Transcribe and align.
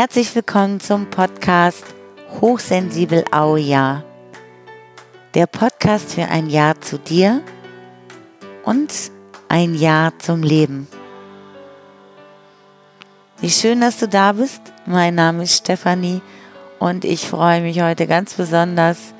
Herzlich 0.00 0.34
willkommen 0.34 0.80
zum 0.80 1.10
Podcast 1.10 1.84
Hochsensibel 2.40 3.22
Auja. 3.32 4.02
Der 5.34 5.46
Podcast 5.46 6.14
für 6.14 6.24
ein 6.24 6.48
Jahr 6.48 6.80
zu 6.80 6.98
dir 6.98 7.42
und 8.64 8.90
ein 9.50 9.74
Jahr 9.74 10.18
zum 10.18 10.42
Leben. 10.42 10.88
Wie 13.42 13.50
schön, 13.50 13.82
dass 13.82 13.98
du 13.98 14.08
da 14.08 14.32
bist. 14.32 14.62
Mein 14.86 15.16
Name 15.16 15.42
ist 15.42 15.58
Stefanie 15.58 16.22
und 16.78 17.04
ich 17.04 17.28
freue 17.28 17.60
mich 17.60 17.82
heute 17.82 18.06
ganz 18.06 18.32
besonders 18.32 19.12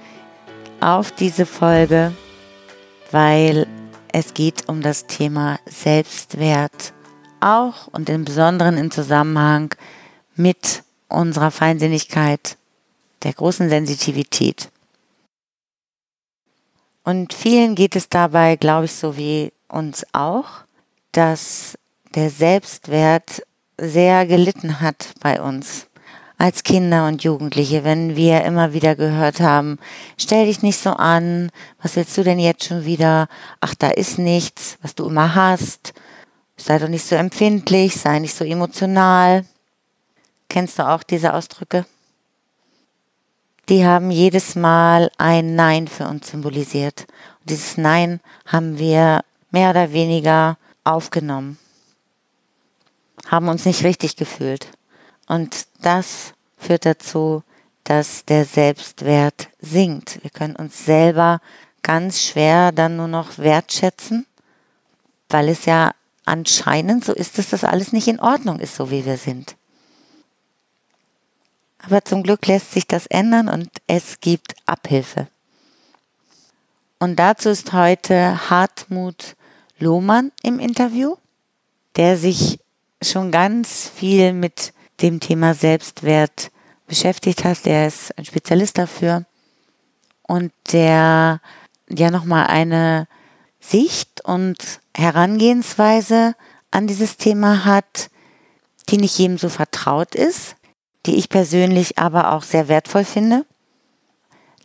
auf 0.80 1.12
diese 1.12 1.44
Folge, 1.44 2.12
weil 3.10 3.66
es 4.14 4.32
geht 4.32 4.66
um 4.66 4.80
das 4.80 5.06
Thema 5.06 5.58
Selbstwert, 5.66 6.94
auch 7.40 7.86
und 7.88 8.08
im 8.08 8.24
Besonderen 8.24 8.78
im 8.78 8.90
Zusammenhang 8.90 9.74
mit 9.74 9.99
unserer 11.08 11.50
Feinsinnigkeit, 11.50 12.56
der 13.22 13.32
großen 13.32 13.68
Sensitivität. 13.68 14.70
Und 17.04 17.32
vielen 17.32 17.74
geht 17.74 17.96
es 17.96 18.08
dabei, 18.08 18.56
glaube 18.56 18.86
ich, 18.86 18.92
so 18.92 19.16
wie 19.16 19.52
uns 19.68 20.06
auch, 20.12 20.46
dass 21.12 21.78
der 22.14 22.30
Selbstwert 22.30 23.42
sehr 23.78 24.26
gelitten 24.26 24.80
hat 24.80 25.14
bei 25.20 25.40
uns 25.40 25.86
als 26.40 26.62
Kinder 26.62 27.06
und 27.06 27.22
Jugendliche, 27.22 27.84
wenn 27.84 28.16
wir 28.16 28.42
immer 28.44 28.72
wieder 28.72 28.96
gehört 28.96 29.40
haben, 29.40 29.78
stell 30.16 30.46
dich 30.46 30.62
nicht 30.62 30.78
so 30.78 30.90
an, 30.90 31.50
was 31.82 31.96
willst 31.96 32.16
du 32.16 32.22
denn 32.22 32.38
jetzt 32.38 32.64
schon 32.64 32.86
wieder? 32.86 33.28
Ach, 33.60 33.74
da 33.74 33.90
ist 33.90 34.18
nichts, 34.18 34.78
was 34.80 34.94
du 34.94 35.06
immer 35.06 35.34
hast. 35.34 35.92
Sei 36.56 36.78
doch 36.78 36.88
nicht 36.88 37.04
so 37.04 37.14
empfindlich, 37.14 37.94
sei 37.94 38.20
nicht 38.20 38.34
so 38.34 38.46
emotional. 38.46 39.44
Kennst 40.50 40.80
du 40.80 40.86
auch 40.86 41.04
diese 41.04 41.32
Ausdrücke? 41.32 41.86
Die 43.68 43.86
haben 43.86 44.10
jedes 44.10 44.56
Mal 44.56 45.12
ein 45.16 45.54
Nein 45.54 45.86
für 45.86 46.08
uns 46.08 46.28
symbolisiert. 46.28 47.06
Und 47.40 47.50
dieses 47.50 47.76
Nein 47.78 48.20
haben 48.46 48.76
wir 48.76 49.22
mehr 49.52 49.70
oder 49.70 49.92
weniger 49.92 50.58
aufgenommen, 50.82 51.56
haben 53.28 53.48
uns 53.48 53.64
nicht 53.64 53.84
richtig 53.84 54.16
gefühlt. 54.16 54.66
Und 55.28 55.68
das 55.82 56.32
führt 56.56 56.84
dazu, 56.84 57.44
dass 57.84 58.24
der 58.24 58.44
Selbstwert 58.44 59.50
sinkt. 59.60 60.18
Wir 60.22 60.30
können 60.30 60.56
uns 60.56 60.84
selber 60.84 61.40
ganz 61.82 62.22
schwer 62.22 62.72
dann 62.72 62.96
nur 62.96 63.08
noch 63.08 63.38
wertschätzen, 63.38 64.26
weil 65.28 65.48
es 65.48 65.64
ja 65.66 65.92
anscheinend 66.24 67.04
so 67.04 67.12
ist, 67.12 67.38
dass 67.38 67.50
das 67.50 67.62
alles 67.62 67.92
nicht 67.92 68.08
in 68.08 68.18
Ordnung 68.18 68.58
ist, 68.58 68.74
so 68.74 68.90
wie 68.90 69.04
wir 69.04 69.16
sind. 69.16 69.54
Aber 71.82 72.04
zum 72.04 72.22
Glück 72.22 72.46
lässt 72.46 72.72
sich 72.72 72.86
das 72.86 73.06
ändern 73.06 73.48
und 73.48 73.70
es 73.86 74.20
gibt 74.20 74.54
Abhilfe. 74.66 75.28
Und 76.98 77.16
dazu 77.16 77.48
ist 77.48 77.72
heute 77.72 78.50
Hartmut 78.50 79.36
Lohmann 79.78 80.32
im 80.42 80.58
Interview, 80.58 81.16
der 81.96 82.18
sich 82.18 82.60
schon 83.02 83.30
ganz 83.30 83.90
viel 83.94 84.34
mit 84.34 84.74
dem 85.00 85.20
Thema 85.20 85.54
Selbstwert 85.54 86.50
beschäftigt 86.86 87.44
hast. 87.44 87.64
Der 87.64 87.86
ist 87.86 88.16
ein 88.18 88.26
Spezialist 88.26 88.76
dafür 88.76 89.24
und 90.22 90.52
der 90.72 91.40
ja 91.88 92.10
nochmal 92.10 92.46
eine 92.48 93.08
Sicht 93.60 94.22
und 94.24 94.80
Herangehensweise 94.94 96.34
an 96.70 96.86
dieses 96.86 97.16
Thema 97.16 97.64
hat, 97.64 98.10
die 98.90 98.98
nicht 98.98 99.18
jedem 99.18 99.38
so 99.38 99.48
vertraut 99.48 100.14
ist, 100.14 100.56
die 101.06 101.16
ich 101.16 101.28
persönlich 101.28 101.98
aber 101.98 102.32
auch 102.32 102.42
sehr 102.42 102.68
wertvoll 102.68 103.04
finde, 103.04 103.44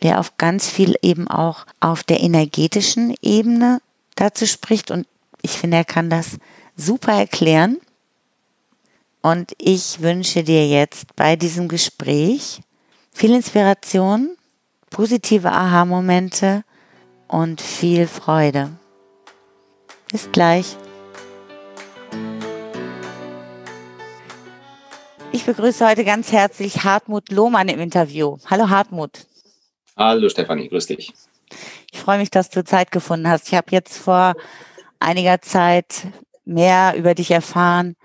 der 0.03 0.19
auf 0.19 0.37
ganz 0.37 0.69
viel 0.69 0.95
eben 1.01 1.27
auch 1.27 1.65
auf 1.79 2.03
der 2.03 2.21
energetischen 2.21 3.15
Ebene 3.21 3.81
dazu 4.15 4.45
spricht 4.45 4.91
und 4.91 5.07
ich 5.41 5.51
finde, 5.51 5.77
er 5.77 5.85
kann 5.85 6.09
das 6.09 6.37
super 6.75 7.13
erklären. 7.13 7.77
Und 9.21 9.53
ich 9.57 10.01
wünsche 10.01 10.43
dir 10.43 10.67
jetzt 10.67 11.15
bei 11.15 11.35
diesem 11.35 11.67
Gespräch 11.67 12.61
viel 13.11 13.33
Inspiration, 13.33 14.37
positive 14.89 15.51
Aha-Momente 15.51 16.63
und 17.27 17.61
viel 17.61 18.07
Freude. 18.07 18.71
Bis 20.11 20.31
gleich. 20.31 20.77
Ich 25.35 25.43
begrüße 25.43 25.85
heute 25.85 26.05
ganz 26.05 26.31
herzlich 26.31 26.85
Hartmut 26.85 27.29
Lohmann 27.29 27.67
im 27.67 27.81
Interview. 27.81 28.37
Hallo 28.45 28.69
Hartmut. 28.69 29.27
Hallo 29.97 30.29
Stefanie, 30.29 30.69
grüß 30.69 30.85
dich. 30.87 31.13
Ich 31.91 31.99
freue 31.99 32.19
mich, 32.19 32.31
dass 32.31 32.49
du 32.49 32.63
Zeit 32.63 32.89
gefunden 32.89 33.27
hast. 33.27 33.49
Ich 33.49 33.53
habe 33.53 33.67
jetzt 33.71 33.97
vor 33.97 34.35
einiger 34.97 35.41
Zeit 35.41 36.07
mehr 36.45 36.95
über 36.95 37.15
dich 37.15 37.31
erfahren 37.31 37.97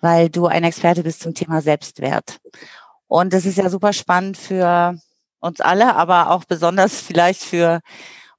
weil 0.00 0.28
du 0.28 0.46
ein 0.46 0.64
Experte 0.64 1.02
bist 1.02 1.20
zum 1.20 1.34
Thema 1.34 1.60
Selbstwert. 1.60 2.38
Und 3.08 3.32
das 3.32 3.46
ist 3.46 3.58
ja 3.58 3.68
super 3.70 3.92
spannend 3.92 4.36
für 4.36 4.98
uns 5.40 5.60
alle, 5.60 5.94
aber 5.94 6.30
auch 6.30 6.44
besonders 6.44 7.00
vielleicht 7.08 7.42
für 7.42 7.80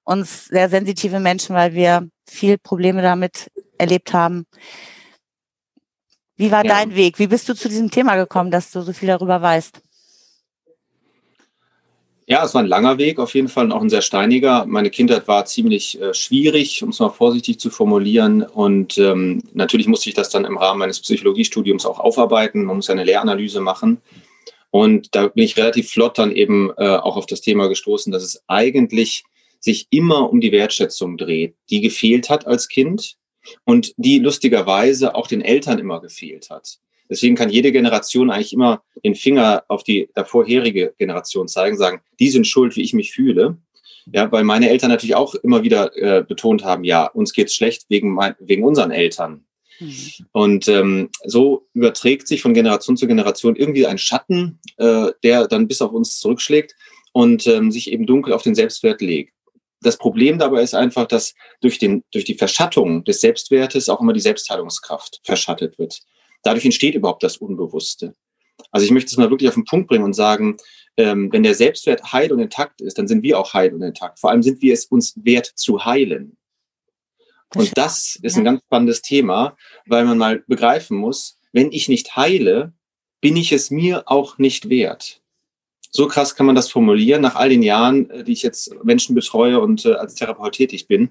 uns 0.03 0.45
sehr 0.45 0.69
sensitive 0.69 1.19
Menschen, 1.19 1.55
weil 1.55 1.73
wir 1.73 2.07
viel 2.25 2.57
Probleme 2.57 3.01
damit 3.01 3.51
erlebt 3.77 4.13
haben. 4.13 4.45
Wie 6.37 6.51
war 6.51 6.63
ja. 6.63 6.75
dein 6.75 6.95
Weg? 6.95 7.19
Wie 7.19 7.27
bist 7.27 7.49
du 7.49 7.55
zu 7.55 7.67
diesem 7.67 7.91
Thema 7.91 8.15
gekommen, 8.15 8.51
dass 8.51 8.71
du 8.71 8.81
so 8.81 8.93
viel 8.93 9.07
darüber 9.07 9.41
weißt? 9.41 9.81
Ja, 12.29 12.43
es 12.43 12.53
war 12.53 12.61
ein 12.61 12.67
langer 12.67 12.97
Weg, 12.97 13.19
auf 13.19 13.33
jeden 13.35 13.47
Fall 13.47 13.65
und 13.65 13.71
auch 13.71 13.81
ein 13.81 13.89
sehr 13.89 14.01
steiniger. 14.01 14.65
Meine 14.65 14.89
Kindheit 14.89 15.29
war 15.29 15.45
ziemlich 15.45 15.99
äh, 16.01 16.13
schwierig, 16.13 16.83
um 16.83 16.89
es 16.89 16.99
mal 16.99 17.09
vorsichtig 17.09 17.57
zu 17.57 17.69
formulieren. 17.69 18.43
Und 18.43 18.97
ähm, 18.97 19.41
natürlich 19.53 19.87
musste 19.87 20.09
ich 20.09 20.15
das 20.15 20.29
dann 20.29 20.43
im 20.43 20.57
Rahmen 20.57 20.79
meines 20.79 20.99
Psychologiestudiums 20.99 21.85
auch 21.85 21.99
aufarbeiten. 21.99 22.65
Man 22.65 22.75
muss 22.75 22.87
ja 22.87 22.93
eine 22.93 23.05
Lehranalyse 23.05 23.61
machen. 23.61 24.01
Und 24.71 25.15
da 25.15 25.27
bin 25.27 25.45
ich 25.45 25.55
relativ 25.55 25.89
flott 25.89 26.17
dann 26.17 26.33
eben 26.33 26.69
äh, 26.77 26.97
auch 26.97 27.15
auf 27.15 27.27
das 27.27 27.39
Thema 27.39 27.67
gestoßen, 27.67 28.11
dass 28.11 28.23
es 28.23 28.43
eigentlich 28.47 29.23
sich 29.61 29.87
immer 29.89 30.29
um 30.29 30.41
die 30.41 30.51
Wertschätzung 30.51 31.17
dreht, 31.17 31.55
die 31.69 31.79
gefehlt 31.79 32.29
hat 32.29 32.45
als 32.45 32.67
Kind 32.67 33.15
und 33.63 33.93
die 33.97 34.19
lustigerweise 34.19 35.15
auch 35.15 35.27
den 35.27 35.41
Eltern 35.41 35.79
immer 35.79 36.01
gefehlt 36.01 36.49
hat. 36.49 36.79
Deswegen 37.09 37.35
kann 37.35 37.49
jede 37.49 37.71
Generation 37.71 38.29
eigentlich 38.29 38.53
immer 38.53 38.83
den 39.03 39.15
Finger 39.15 39.63
auf 39.67 39.83
die 39.83 40.09
vorherige 40.25 40.93
Generation 40.97 41.47
zeigen, 41.47 41.77
sagen, 41.77 42.01
die 42.19 42.29
sind 42.29 42.47
schuld, 42.47 42.75
wie 42.75 42.81
ich 42.81 42.93
mich 42.93 43.13
fühle. 43.13 43.57
Ja, 44.13 44.31
weil 44.31 44.45
meine 44.45 44.69
Eltern 44.69 44.89
natürlich 44.89 45.15
auch 45.15 45.35
immer 45.35 45.63
wieder 45.63 45.95
äh, 45.97 46.23
betont 46.23 46.63
haben, 46.63 46.85
ja, 46.85 47.07
uns 47.07 47.33
geht's 47.33 47.53
schlecht 47.53 47.85
wegen, 47.89 48.13
mein, 48.13 48.35
wegen 48.39 48.63
unseren 48.63 48.91
Eltern. 48.91 49.45
Mhm. 49.79 49.95
Und 50.31 50.67
ähm, 50.69 51.09
so 51.25 51.67
überträgt 51.73 52.27
sich 52.27 52.41
von 52.41 52.53
Generation 52.53 52.95
zu 52.95 53.07
Generation 53.07 53.55
irgendwie 53.55 53.85
ein 53.85 53.97
Schatten, 53.97 54.59
äh, 54.77 55.11
der 55.23 55.47
dann 55.47 55.67
bis 55.67 55.81
auf 55.81 55.91
uns 55.91 56.19
zurückschlägt 56.19 56.75
und 57.11 57.47
ähm, 57.47 57.71
sich 57.71 57.91
eben 57.91 58.05
dunkel 58.05 58.33
auf 58.33 58.43
den 58.43 58.55
Selbstwert 58.55 59.01
legt. 59.01 59.33
Das 59.81 59.97
Problem 59.97 60.39
dabei 60.39 60.63
ist 60.63 60.73
einfach, 60.73 61.07
dass 61.07 61.33
durch, 61.61 61.77
den, 61.77 62.03
durch 62.11 62.25
die 62.25 62.35
Verschattung 62.35 63.03
des 63.03 63.21
Selbstwertes 63.21 63.89
auch 63.89 64.01
immer 64.01 64.13
die 64.13 64.19
Selbstheilungskraft 64.19 65.21
verschattet 65.23 65.77
wird. 65.77 66.01
Dadurch 66.43 66.65
entsteht 66.65 66.95
überhaupt 66.95 67.23
das 67.23 67.37
Unbewusste. 67.37 68.15
Also 68.71 68.85
ich 68.85 68.91
möchte 68.91 69.09
es 69.09 69.17
mal 69.17 69.29
wirklich 69.29 69.49
auf 69.49 69.55
den 69.55 69.65
Punkt 69.65 69.87
bringen 69.87 70.03
und 70.03 70.13
sagen, 70.13 70.57
ähm, 70.97 71.31
wenn 71.31 71.43
der 71.43 71.53
Selbstwert 71.53 72.11
heil 72.11 72.31
und 72.31 72.39
intakt 72.39 72.81
ist, 72.81 72.97
dann 72.97 73.07
sind 73.07 73.21
wir 73.21 73.39
auch 73.39 73.53
heil 73.53 73.73
und 73.73 73.83
intakt. 73.83 74.19
Vor 74.19 74.31
allem 74.31 74.41
sind 74.41 74.61
wir 74.61 74.73
es 74.73 74.85
uns 74.85 75.13
wert 75.23 75.45
zu 75.55 75.85
heilen. 75.85 76.37
Und 77.55 77.77
das 77.77 78.19
ist 78.21 78.35
ein 78.35 78.43
ganz 78.43 78.61
spannendes 78.63 79.01
Thema, 79.01 79.55
weil 79.85 80.05
man 80.05 80.17
mal 80.17 80.43
begreifen 80.47 80.97
muss, 80.97 81.39
wenn 81.53 81.71
ich 81.71 81.87
nicht 81.87 82.15
heile, 82.15 82.73
bin 83.21 83.37
ich 83.37 83.51
es 83.51 83.71
mir 83.71 84.03
auch 84.07 84.37
nicht 84.37 84.69
wert. 84.69 85.21
So 85.97 86.07
krass 86.07 86.35
kann 86.35 86.45
man 86.45 86.55
das 86.55 86.69
formulieren, 86.69 87.21
nach 87.21 87.35
all 87.35 87.49
den 87.49 87.63
Jahren, 87.63 88.09
äh, 88.09 88.23
die 88.23 88.33
ich 88.33 88.43
jetzt 88.43 88.73
Menschen 88.83 89.15
betreue 89.15 89.59
und 89.59 89.85
äh, 89.85 89.93
als 89.93 90.15
Therapeut 90.15 90.53
tätig 90.53 90.87
bin, 90.87 91.09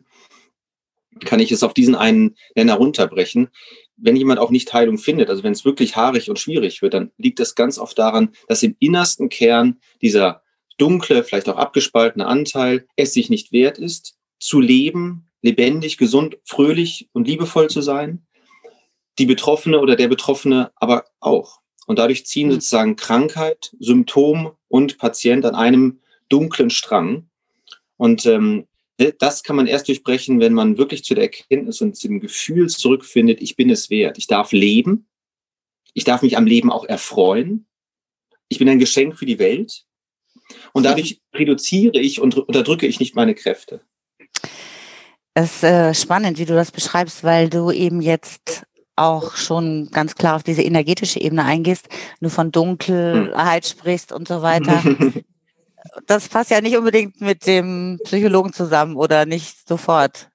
kann 1.25 1.41
ich 1.41 1.51
es 1.51 1.63
auf 1.63 1.75
diesen 1.75 1.95
einen 1.95 2.37
Nenner 2.55 2.75
runterbrechen 2.75 3.49
wenn 3.97 4.17
jemand 4.17 4.39
auch 4.39 4.51
nicht 4.51 4.73
Heilung 4.73 4.99
findet, 4.99 5.31
also 5.31 5.43
wenn 5.43 5.53
es 5.53 5.65
wirklich 5.65 5.97
haarig 5.97 6.29
und 6.29 6.39
schwierig 6.39 6.83
wird, 6.83 6.95
dann 6.95 7.13
liegt 7.17 7.41
das 7.41 7.55
ganz 7.55 7.79
oft 7.79 7.99
daran, 7.99 8.31
dass 8.49 8.63
im 8.63 8.77
innersten 8.79 9.29
Kern 9.29 9.79
dieser 10.03 10.43
dunkle, 10.79 11.25
vielleicht 11.25 11.49
auch 11.49 11.57
abgespaltene 11.57 12.27
Anteil 12.27 12.87
es 12.97 13.15
sich 13.15 13.31
nicht 13.31 13.53
wert 13.53 13.79
ist, 13.79 14.17
zu 14.39 14.61
leben, 14.61 15.31
lebendig, 15.41 15.97
gesund, 15.97 16.37
fröhlich 16.45 17.09
und 17.13 17.27
liebevoll 17.27 17.71
zu 17.71 17.81
sein. 17.81 18.27
Die 19.19 19.27
Betroffene 19.27 19.81
oder 19.81 19.97
der 19.97 20.09
Betroffene 20.09 20.73
aber 20.77 21.07
auch. 21.21 21.61
Und 21.87 21.99
dadurch 21.99 22.27
ziehen 22.27 22.49
mhm. 22.49 22.53
sozusagen 22.53 22.97
Krankheit, 22.97 23.75
Symptom 23.79 24.53
und 24.69 24.99
Patient 24.99 25.45
an 25.45 25.55
einem 25.55 26.01
dunklen 26.29 26.71
Strang. 26.71 27.29
Und 27.97 28.27
ähm, 28.27 28.67
das 29.19 29.43
kann 29.43 29.57
man 29.57 29.67
erst 29.67 29.89
durchbrechen, 29.89 30.41
wenn 30.41 30.55
man 30.55 30.79
wirklich 30.79 31.05
zu 31.05 31.15
der 31.15 31.25
Erkenntnis 31.25 31.81
und 31.81 31.97
zu 31.97 32.09
dem 32.09 32.21
Gefühl 32.21 32.69
zurückfindet, 32.69 33.43
ich 33.43 33.57
bin 33.57 33.71
es 33.71 33.91
wert. 33.91 34.19
Ich 34.19 34.27
darf 34.27 34.53
leben. 34.53 35.07
Ich 35.93 36.05
darf 36.05 36.23
mich 36.23 36.37
am 36.37 36.47
Leben 36.47 36.71
auch 36.71 36.85
erfreuen. 36.85 37.67
ich 38.49 38.59
bin 38.59 38.69
ein 38.69 38.79
Geschenk 38.79 39.19
für 39.19 39.27
die 39.27 39.39
Welt 39.39 39.87
und 40.73 40.85
dadurch 40.85 41.21
reduziere 41.35 41.99
ich 41.99 42.21
und 42.21 42.37
unterdrücke 42.37 42.87
ich 42.87 43.01
nicht 43.01 43.15
meine 43.15 43.35
Kräfte. 43.35 43.81
Es 45.35 45.57
ist 45.57 45.65
äh, 45.65 45.95
spannend, 45.95 46.39
wie 46.39 46.45
du 46.45 46.55
das 46.55 46.71
beschreibst, 46.71 47.25
weil 47.25 47.51
du 47.51 47.71
eben 47.71 48.01
jetzt 48.01 48.65
auch 48.97 49.37
schon 49.37 49.91
ganz 49.93 50.15
klar 50.15 50.37
auf 50.37 50.43
diese 50.43 50.63
energetische 50.63 51.21
Ebene 51.21 51.45
eingehst, 51.45 51.89
nur 52.21 52.31
von 52.31 52.51
Dunkelheit 52.51 53.65
hm. 53.65 53.71
sprichst 53.71 54.13
und 54.13 54.27
so 54.27 54.43
weiter. 54.43 54.83
das 56.07 56.29
passt 56.29 56.51
ja 56.51 56.61
nicht 56.61 56.77
unbedingt 56.77 57.21
mit 57.21 57.47
dem 57.47 58.01
Psychologen 58.05 58.53
zusammen 58.53 58.97
oder 58.97 59.27
nicht 59.27 59.69
sofort. 59.69 60.29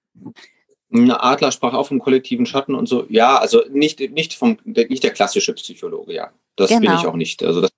Eine 0.94 1.24
Adler 1.24 1.52
sprach 1.52 1.74
auch 1.74 1.88
vom 1.88 2.00
kollektiven 2.00 2.46
Schatten 2.46 2.76
und 2.76 2.88
so. 2.88 3.06
Ja, 3.10 3.38
also 3.38 3.62
nicht, 3.72 4.00
nicht, 4.12 4.34
vom, 4.34 4.58
nicht 4.66 5.04
der 5.04 5.12
klassische 5.12 5.54
Psychologe, 5.54 6.14
ja. 6.14 6.32
Das 6.58 6.70
genau. 6.70 6.82
bin 6.82 7.00
ich 7.00 7.08
auch 7.08 7.16
nicht. 7.16 7.44
Also 7.44 7.62
das, 7.62 7.72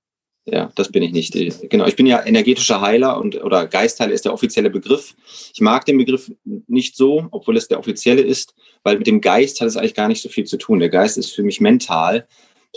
ja, 0.45 0.71
das 0.75 0.91
bin 0.91 1.03
ich 1.03 1.11
nicht. 1.13 1.69
Genau, 1.69 1.85
ich 1.85 1.95
bin 1.95 2.05
ja 2.05 2.25
energetischer 2.25 2.81
Heiler 2.81 3.19
und 3.19 3.41
oder 3.41 3.65
Geistheiler 3.65 4.11
ist 4.11 4.25
der 4.25 4.33
offizielle 4.33 4.69
Begriff. 4.69 5.15
Ich 5.53 5.61
mag 5.61 5.85
den 5.85 5.97
Begriff 5.97 6.31
nicht 6.67 6.95
so, 6.97 7.27
obwohl 7.31 7.55
es 7.55 7.67
der 7.67 7.79
offizielle 7.79 8.21
ist, 8.21 8.53
weil 8.83 8.97
mit 8.97 9.07
dem 9.07 9.21
Geist 9.21 9.61
hat 9.61 9.67
es 9.67 9.77
eigentlich 9.77 9.93
gar 9.93 10.07
nicht 10.07 10.21
so 10.21 10.29
viel 10.29 10.45
zu 10.45 10.57
tun. 10.57 10.79
Der 10.79 10.89
Geist 10.89 11.17
ist 11.17 11.33
für 11.33 11.43
mich 11.43 11.61
mental. 11.61 12.27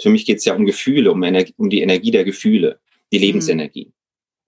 Für 0.00 0.10
mich 0.10 0.26
geht 0.26 0.38
es 0.38 0.44
ja 0.44 0.54
um 0.54 0.66
Gefühle, 0.66 1.10
um, 1.10 1.22
Energie, 1.22 1.54
um 1.56 1.70
die 1.70 1.80
Energie 1.80 2.10
der 2.10 2.24
Gefühle, 2.24 2.78
die 3.12 3.18
mhm. 3.18 3.24
Lebensenergie. 3.24 3.86
Mhm 3.86 3.96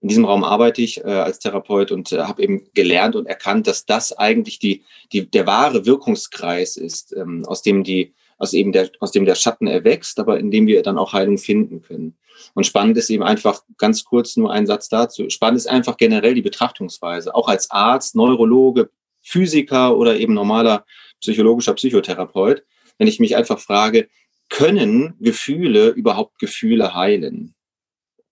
in 0.01 0.07
diesem 0.07 0.25
Raum 0.25 0.43
arbeite 0.43 0.81
ich 0.81 1.03
äh, 1.03 1.07
als 1.07 1.39
Therapeut 1.39 1.91
und 1.91 2.11
äh, 2.11 2.19
habe 2.19 2.41
eben 2.41 2.63
gelernt 2.73 3.15
und 3.15 3.25
erkannt, 3.25 3.67
dass 3.67 3.85
das 3.85 4.17
eigentlich 4.17 4.59
die, 4.59 4.83
die, 5.11 5.29
der 5.29 5.45
wahre 5.45 5.85
Wirkungskreis 5.85 6.77
ist, 6.77 7.13
ähm, 7.15 7.43
aus 7.45 7.63
dem 7.63 7.83
die, 7.83 8.13
aus 8.39 8.53
eben 8.53 8.71
der, 8.71 8.89
aus 8.99 9.11
dem 9.11 9.25
der 9.25 9.35
Schatten 9.35 9.67
erwächst, 9.67 10.19
aber 10.19 10.39
in 10.39 10.49
dem 10.49 10.65
wir 10.65 10.81
dann 10.81 10.97
auch 10.97 11.13
Heilung 11.13 11.37
finden 11.37 11.81
können. 11.81 12.17
Und 12.53 12.65
spannend 12.65 12.97
ist 12.97 13.09
eben 13.09 13.23
einfach 13.23 13.63
ganz 13.77 14.05
kurz 14.05 14.37
nur 14.37 14.51
ein 14.51 14.65
Satz 14.65 14.89
dazu. 14.89 15.29
Spannend 15.29 15.57
ist 15.57 15.67
einfach 15.67 15.97
generell 15.97 16.33
die 16.33 16.41
Betrachtungsweise, 16.41 17.35
auch 17.35 17.47
als 17.49 17.69
Arzt, 17.69 18.15
Neurologe, 18.15 18.89
Physiker 19.21 19.97
oder 19.97 20.17
eben 20.17 20.33
normaler 20.33 20.85
psychologischer 21.19 21.73
Psychotherapeut, 21.73 22.63
wenn 22.97 23.07
ich 23.07 23.19
mich 23.19 23.35
einfach 23.35 23.59
frage, 23.59 24.07
können 24.47 25.15
Gefühle 25.19 25.89
überhaupt 25.89 26.39
Gefühle 26.39 26.95
heilen? 26.95 27.53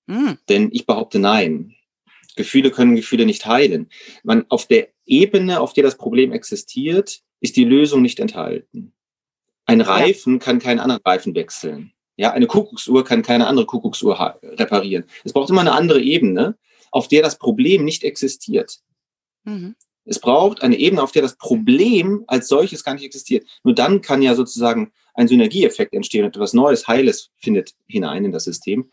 Mhm. 0.08 0.38
Denn 0.50 0.70
ich 0.72 0.86
behaupte 0.86 1.20
nein. 1.20 1.76
Gefühle 2.36 2.72
können 2.72 2.96
Gefühle 2.96 3.26
nicht 3.26 3.46
heilen. 3.46 3.90
Man, 4.24 4.46
auf 4.50 4.68
der 4.68 4.90
Ebene, 5.06 5.60
auf 5.60 5.74
der 5.74 5.84
das 5.84 5.98
Problem 5.98 6.32
existiert, 6.32 7.22
ist 7.40 7.56
die 7.56 7.66
Lösung 7.66 8.02
nicht 8.02 8.20
enthalten. 8.20 8.94
Ein 9.68 9.82
Reifen 9.82 10.34
ja. 10.34 10.40
kann 10.40 10.60
keinen 10.60 10.80
anderen 10.80 11.02
Reifen 11.04 11.36
wechseln. 11.36 11.92
Ja, 12.16 12.32
eine 12.32 12.48
Kuckucksuhr 12.48 13.04
kann 13.06 13.22
keine 13.22 13.46
andere 13.46 13.68
Kuckucksuhr 13.68 14.40
reparieren. 14.42 15.04
Es 15.24 15.34
braucht 15.34 15.50
immer 15.50 15.62
eine 15.62 15.74
andere 15.74 16.02
Ebene, 16.02 16.58
auf 16.90 17.08
der 17.08 17.22
das 17.22 17.38
Problem 17.38 17.86
nicht 17.86 18.04
existiert. 18.04 18.80
Mhm. 19.44 19.76
Es 20.06 20.20
braucht 20.20 20.64
eine 20.64 20.78
Ebene, 20.78 21.04
auf 21.04 21.12
der 21.12 21.22
das 21.22 21.36
Problem 21.36 22.24
als 22.28 22.48
solches 22.48 22.84
gar 22.84 22.94
nicht 22.94 23.04
existiert. 23.04 23.46
Nur 23.64 23.76
dann 23.76 24.02
kann 24.02 24.22
ja 24.22 24.36
sozusagen 24.36 24.94
ein 25.14 25.28
Synergieeffekt 25.28 25.94
entstehen 25.94 26.24
und 26.24 26.36
etwas 26.36 26.54
Neues, 26.54 26.88
Heiles 26.88 27.30
findet 27.38 27.74
hinein 27.88 28.24
in 28.24 28.32
das 28.32 28.46
System. 28.46 28.90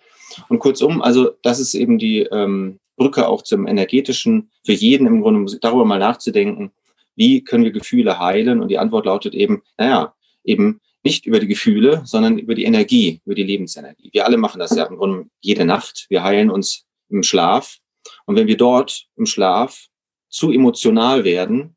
Und 0.48 0.58
kurzum, 0.58 1.00
also 1.00 1.30
das 1.42 1.60
ist 1.60 1.74
eben 1.74 1.98
die 1.98 2.20
ähm, 2.20 2.80
Brücke 2.96 3.28
auch 3.28 3.42
zum 3.42 3.66
energetischen, 3.66 4.50
für 4.64 4.72
jeden 4.72 5.06
im 5.06 5.22
Grunde 5.22 5.58
darüber 5.60 5.84
mal 5.84 5.98
nachzudenken, 5.98 6.72
wie 7.14 7.42
können 7.42 7.64
wir 7.64 7.70
Gefühle 7.70 8.18
heilen? 8.18 8.60
Und 8.60 8.68
die 8.68 8.78
Antwort 8.78 9.06
lautet 9.06 9.34
eben, 9.34 9.62
naja, 9.78 10.14
eben 10.44 10.80
nicht 11.02 11.26
über 11.26 11.38
die 11.38 11.48
Gefühle, 11.48 12.02
sondern 12.04 12.38
über 12.38 12.54
die 12.54 12.64
Energie, 12.64 13.20
über 13.24 13.34
die 13.34 13.42
Lebensenergie. 13.42 14.10
Wir 14.12 14.24
alle 14.24 14.38
machen 14.38 14.58
das 14.58 14.74
ja 14.74 14.84
im 14.84 14.96
Grunde 14.96 15.26
jede 15.40 15.64
Nacht. 15.64 16.06
Wir 16.08 16.22
heilen 16.22 16.50
uns 16.50 16.86
im 17.10 17.22
Schlaf. 17.22 17.78
Und 18.26 18.36
wenn 18.36 18.46
wir 18.46 18.56
dort 18.56 19.06
im 19.16 19.26
Schlaf 19.26 19.88
zu 20.28 20.50
emotional 20.50 21.24
werden, 21.24 21.76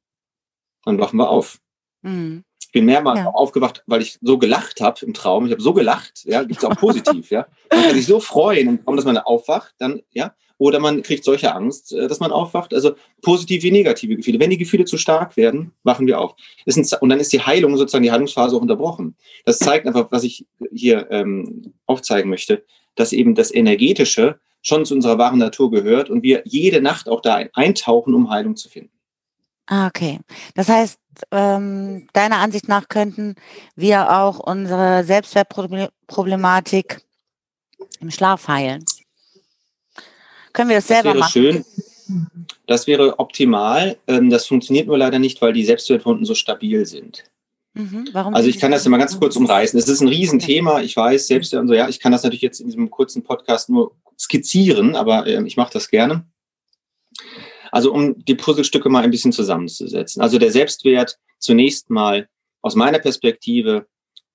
dann 0.86 1.00
wachen 1.00 1.18
wir 1.18 1.30
auf. 1.30 1.60
Mhm. 2.02 2.44
Ich 2.60 2.72
bin 2.72 2.86
mehrmals 2.86 3.19
ja. 3.19 3.28
aufgewacht, 3.28 3.84
weil 3.86 4.02
ich 4.02 4.18
so 4.22 4.38
gelacht 4.38 4.81
habe 4.81 5.06
im 5.06 5.13
Traum. 5.13 5.46
Ich 5.46 5.52
habe 5.52 5.62
so 5.62 5.74
gelacht, 5.74 6.24
ja, 6.25 6.44
gibt 6.44 6.60
es 6.60 6.66
auch 6.66 6.75
positiv, 6.80 7.30
ja. 7.30 7.48
Man 7.72 7.84
kann 7.84 7.96
sich 7.96 8.06
so 8.06 8.20
freuen 8.20 8.68
im 8.68 8.84
Traum, 8.84 8.96
dass 8.96 9.06
man 9.06 9.18
aufwacht, 9.18 9.74
dann, 9.78 10.02
ja. 10.12 10.36
Oder 10.59 10.80
man 10.80 11.04
kriegt 11.04 11.24
solche 11.24 11.54
Angst, 11.54 11.94
äh, 11.94 12.07
dass 12.07 12.19
man 12.19 12.31
aufwacht. 12.31 12.74
Also 12.74 12.95
positive 13.21 13.63
wie 13.63 13.71
negative 13.71 14.15
Gefühle. 14.15 14.39
Wenn 14.39 14.50
die 14.50 14.57
Gefühle 14.57 14.86
zu 14.86 14.98
stark 14.98 15.38
werden, 15.38 15.71
wachen 15.83 16.07
wir 16.07 16.19
auf. 16.19 16.36
und 16.65 17.09
dann 17.09 17.19
ist 17.19 17.33
die 17.33 17.42
Heilung, 17.42 17.77
sozusagen 17.77 18.04
die 18.04 18.12
Heilungsphase 18.12 18.56
auch 18.56 18.62
unterbrochen. 18.62 19.15
Das 19.45 19.59
zeigt 19.59 19.86
einfach, 19.86 20.12
was 20.12 20.24
ich 20.24 20.45
hier 20.74 21.07
ähm, 21.12 21.74
aufzeigen 21.86 22.30
möchte, 22.30 22.63
dass 22.95 23.13
eben 23.13 23.36
das 23.36 23.54
Energetische 23.54 24.39
schon 24.62 24.86
zu 24.86 24.95
unserer 24.95 25.18
wahren 25.18 25.39
Natur 25.39 25.71
gehört 25.71 26.09
und 26.09 26.24
wir 26.24 26.42
jede 26.45 26.81
Nacht 26.81 27.07
auch 27.07 27.21
da 27.21 27.42
eintauchen, 27.53 28.13
um 28.13 28.30
Heilung 28.30 28.56
zu 28.56 28.69
finden. 28.69 28.92
Ah, 29.68 29.88
okay. 29.88 30.19
Das 30.56 30.69
heißt, 30.69 31.00
ähm, 31.31 32.07
deiner 32.13 32.38
Ansicht 32.38 32.68
nach 32.68 32.88
könnten 32.88 33.36
wir 33.75 34.18
auch 34.18 34.39
unsere 34.39 35.03
Selbstwertproblematik 35.03 37.01
im 38.00 38.12
Schlaf 38.12 38.48
heilen? 38.48 38.86
Können 40.57 40.69
wir 40.69 40.77
das 40.77 40.88
selber 40.88 41.13
das 41.13 41.36
wäre 41.36 41.54
machen? 41.54 41.65
Schön. 42.07 42.45
Das 42.65 42.88
wäre 42.88 43.19
optimal. 43.19 43.98
Ähm, 44.07 44.31
das 44.31 44.48
funktioniert 44.48 44.88
nur 44.88 44.98
leider 44.98 45.19
nicht, 45.19 45.39
weil 45.39 45.54
die 45.54 45.63
Selbstwertwunden 45.63 46.25
so 46.25 46.33
stabil 46.33 46.83
sind. 46.88 47.24
Mhm. 47.75 48.09
also 48.13 48.50
ich 48.50 48.57
kann 48.57 48.71
das 48.71 48.83
ja 48.83 48.89
mal 48.89 48.98
ganz 48.98 49.19
kurz 49.19 49.36
umreißen. 49.36 49.77
Es 49.77 49.88
ist 49.88 50.01
ein 50.01 50.07
Riesenthema. 50.07 50.81
Ich 50.81 50.98
weiß, 50.98 51.27
selbst 51.27 51.54
und 51.54 51.68
so, 51.68 51.75
ja, 51.75 51.88
ich 51.88 52.00
kann 52.00 52.12
das 52.12 52.24
natürlich 52.24 52.42
jetzt 52.42 52.59
in 52.59 52.65
diesem 52.65 52.89
kurzen 52.89 53.24
Podcast 53.24 53.69
nur 53.69 53.95
skizzieren, 54.18 54.95
aber 54.95 55.27
äh, 55.27 55.45
ich 55.45 55.57
mache 55.57 55.74
das 55.74 55.89
gerne. 55.89 56.25
Also 57.71 57.94
um 57.94 58.25
die 58.25 58.33
Puzzlestücke 58.33 58.89
mal 58.89 59.03
ein 59.03 59.12
bisschen 59.12 59.31
zusammenzusetzen. 59.31 60.24
Also 60.24 60.39
der 60.39 60.51
Selbstwert 60.51 61.19
zunächst 61.38 61.92
mal 61.92 62.27
aus 62.63 62.74
meiner 62.74 62.98
Perspektive 62.98 63.86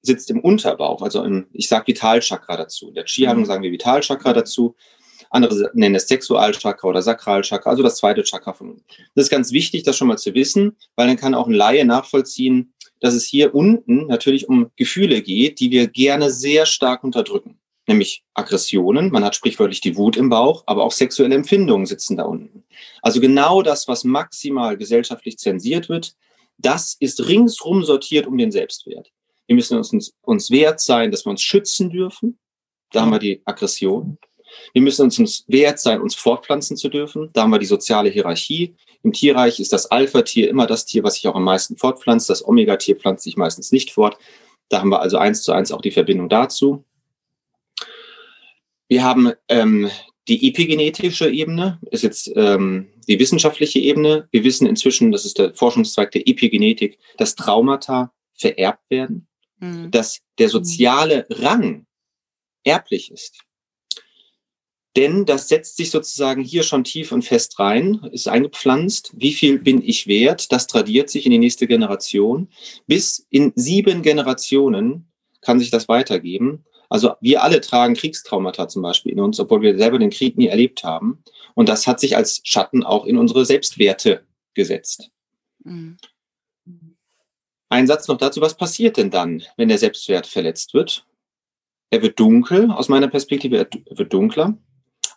sitzt 0.03 0.31
im 0.31 0.39
Unterbauch, 0.39 1.03
also 1.03 1.25
im, 1.25 1.49
ich 1.53 1.67
sage 1.67 1.89
Vitalchakra 1.89 2.57
dazu. 2.57 2.91
In 2.91 2.95
der 2.95 3.07
Chi-Heilung 3.07 3.43
mhm. 3.43 3.47
sagen 3.47 3.63
wir 3.65 3.73
Vitalchakra 3.73 4.33
dazu. 4.33 4.77
Andere 5.33 5.71
nennen 5.75 5.95
es 5.95 6.09
Sexualchakra 6.09 6.87
oder 6.87 7.03
Sakralchakra, 7.03 7.71
also 7.71 7.83
das 7.83 7.97
zweite 7.97 8.23
Chakra 8.23 8.53
von 8.53 8.71
unten. 8.71 8.85
Das 9.15 9.25
ist 9.25 9.31
ganz 9.31 9.53
wichtig, 9.53 9.83
das 9.83 9.97
schon 9.97 10.09
mal 10.09 10.19
zu 10.19 10.35
wissen, 10.35 10.77
weil 10.95 11.07
dann 11.07 11.17
kann 11.17 11.35
auch 11.35 11.47
ein 11.47 11.55
Laie 11.55 11.85
nachvollziehen, 11.85 12.75
dass 13.01 13.15
es 13.15 13.25
hier 13.25 13.55
unten 13.55 14.07
natürlich 14.07 14.49
um 14.49 14.71
Gefühle 14.77 15.23
geht, 15.23 15.59
die 15.59 15.71
wir 15.71 15.89
gerne 15.89 16.31
sehr 16.31 16.67
stark 16.67 17.03
unterdrücken 17.03 17.59
nämlich 17.89 18.25
Aggressionen. 18.35 19.11
Man 19.11 19.25
hat 19.25 19.35
sprichwörtlich 19.35 19.81
die 19.81 19.97
Wut 19.97 20.17
im 20.17 20.29
Bauch, 20.29 20.63
aber 20.67 20.85
auch 20.85 20.93
sexuelle 20.93 21.35
Empfindungen 21.35 21.87
sitzen 21.87 22.17
da 22.17 22.25
unten. 22.25 22.65
Also 23.03 23.21
genau 23.21 23.63
das, 23.63 23.89
was 23.89 24.05
maximal 24.05 24.77
gesellschaftlich 24.77 25.39
zensiert 25.39 25.89
wird, 25.89 26.15
das 26.59 26.97
ist 27.01 27.27
ringsrum 27.27 27.85
sortiert 27.85 28.27
um 28.27 28.39
den 28.39 28.53
Selbstwert. 28.53 29.11
Wir 29.47 29.57
müssen 29.57 29.77
uns, 29.77 30.15
uns 30.23 30.51
wert 30.51 30.81
sein, 30.81 31.11
dass 31.11 31.27
wir 31.27 31.31
uns 31.31 31.43
schützen 31.43 31.91
dürfen. 31.91 32.39
Da 32.93 33.03
haben 33.03 33.11
wir 33.11 33.19
die 33.19 33.43
Aggression. 33.45 34.19
Wir 34.73 34.83
müssen 34.83 35.03
uns 35.03 35.45
wert 35.49 35.79
sein, 35.79 36.01
uns 36.01 36.15
fortpflanzen 36.15 36.77
zu 36.77 36.89
dürfen. 36.89 37.31
Da 37.33 37.43
haben 37.43 37.51
wir 37.51 37.59
die 37.59 37.67
soziale 37.67 38.11
Hierarchie. 38.11 38.75
Im 39.03 39.13
Tierreich 39.13 39.61
ist 39.61 39.73
das 39.73 39.91
Alpha-Tier 39.91 40.49
immer 40.49 40.67
das 40.67 40.87
Tier, 40.87 41.03
was 41.03 41.15
sich 41.15 41.29
auch 41.29 41.35
am 41.35 41.45
meisten 41.45 41.77
fortpflanzt. 41.77 42.31
Das 42.31 42.47
Omega-Tier 42.47 42.97
pflanzt 42.97 43.25
sich 43.25 43.37
meistens 43.37 43.73
nicht 43.73 43.91
fort. 43.91 44.17
Da 44.69 44.81
haben 44.81 44.91
wir 44.91 45.01
also 45.01 45.19
eins 45.19 45.43
zu 45.43 45.53
eins 45.53 45.73
auch 45.73 45.83
die 45.83 45.91
Verbindung 45.91 46.29
dazu. 46.29 46.85
Wir 48.89 49.03
haben 49.03 49.33
ähm, 49.49 49.91
die 50.29 50.49
epigenetische 50.49 51.29
Ebene, 51.29 51.81
ist 51.91 52.03
jetzt 52.03 52.31
ähm, 52.37 52.89
die 53.09 53.19
wissenschaftliche 53.19 53.79
Ebene. 53.81 54.29
Wir 54.31 54.45
wissen 54.45 54.67
inzwischen, 54.67 55.13
das 55.13 55.25
ist 55.25 55.39
der 55.39 55.55
Forschungszweig 55.55 56.11
der 56.13 56.29
Epigenetik, 56.29 56.99
dass 57.17 57.35
Traumata 57.35 58.13
vererbt 58.35 58.89
werden, 58.89 59.27
mhm. 59.59 59.91
dass 59.91 60.21
der 60.39 60.49
soziale 60.49 61.27
Rang 61.31 61.87
erblich 62.65 63.11
ist. 63.11 63.41
Denn 64.97 65.25
das 65.25 65.49
setzt 65.49 65.79
sich 65.79 65.91
sozusagen 65.91 66.43
hier 66.43 66.63
schon 66.63 66.85
tief 66.85 67.13
und 67.13 67.23
fest 67.23 67.59
rein, 67.59 68.01
ist 68.13 68.29
eingepflanzt. 68.29 69.13
Wie 69.15 69.33
viel 69.33 69.59
bin 69.59 69.83
ich 69.83 70.07
wert? 70.07 70.53
Das 70.53 70.67
tradiert 70.67 71.09
sich 71.09 71.25
in 71.25 71.33
die 71.33 71.39
nächste 71.39 71.67
Generation. 71.67 72.49
Bis 72.87 73.27
in 73.31 73.53
sieben 73.55 74.03
Generationen 74.03 75.11
kann 75.41 75.59
sich 75.59 75.71
das 75.71 75.89
weitergeben. 75.89 76.65
Also 76.91 77.15
wir 77.23 77.43
alle 77.43 77.63
tragen 77.63 77.95
Kriegstraumata 77.95 78.69
zum 78.69 78.83
Beispiel 78.83 79.13
in 79.13 79.21
uns, 79.21 79.41
obwohl 79.41 79.63
wir 79.63 79.79
selber 79.79 79.99
den 79.99 80.11
Krieg 80.11 80.37
nie 80.37 80.49
erlebt 80.49 80.85
haben. 80.85 81.25
Und 81.55 81.71
das 81.71 81.87
hat 81.87 81.99
sich 81.99 82.17
als 82.17 82.43
Schatten 82.45 82.85
auch 82.85 83.07
in 83.07 83.17
unsere 83.17 83.47
Selbstwerte 83.47 84.27
gesetzt. 84.53 85.11
Mhm. 85.65 85.97
Ein 87.71 87.87
Satz 87.87 88.09
noch 88.09 88.19
dazu, 88.19 88.43
was 88.43 88.59
passiert 88.59 88.99
denn 88.99 89.11
dann, 89.11 89.43
wenn 89.57 89.71
der 89.71 89.79
Selbstwert 89.79 90.27
verletzt 90.27 90.75
wird? 90.75 91.07
Er 91.89 92.03
wird 92.03 92.21
dunkel, 92.21 92.71
aus 92.71 92.91
meiner 92.91 93.09
Perspektive, 93.09 93.57
er 93.57 93.69
wird 93.97 94.13
dunkler. 94.13 94.59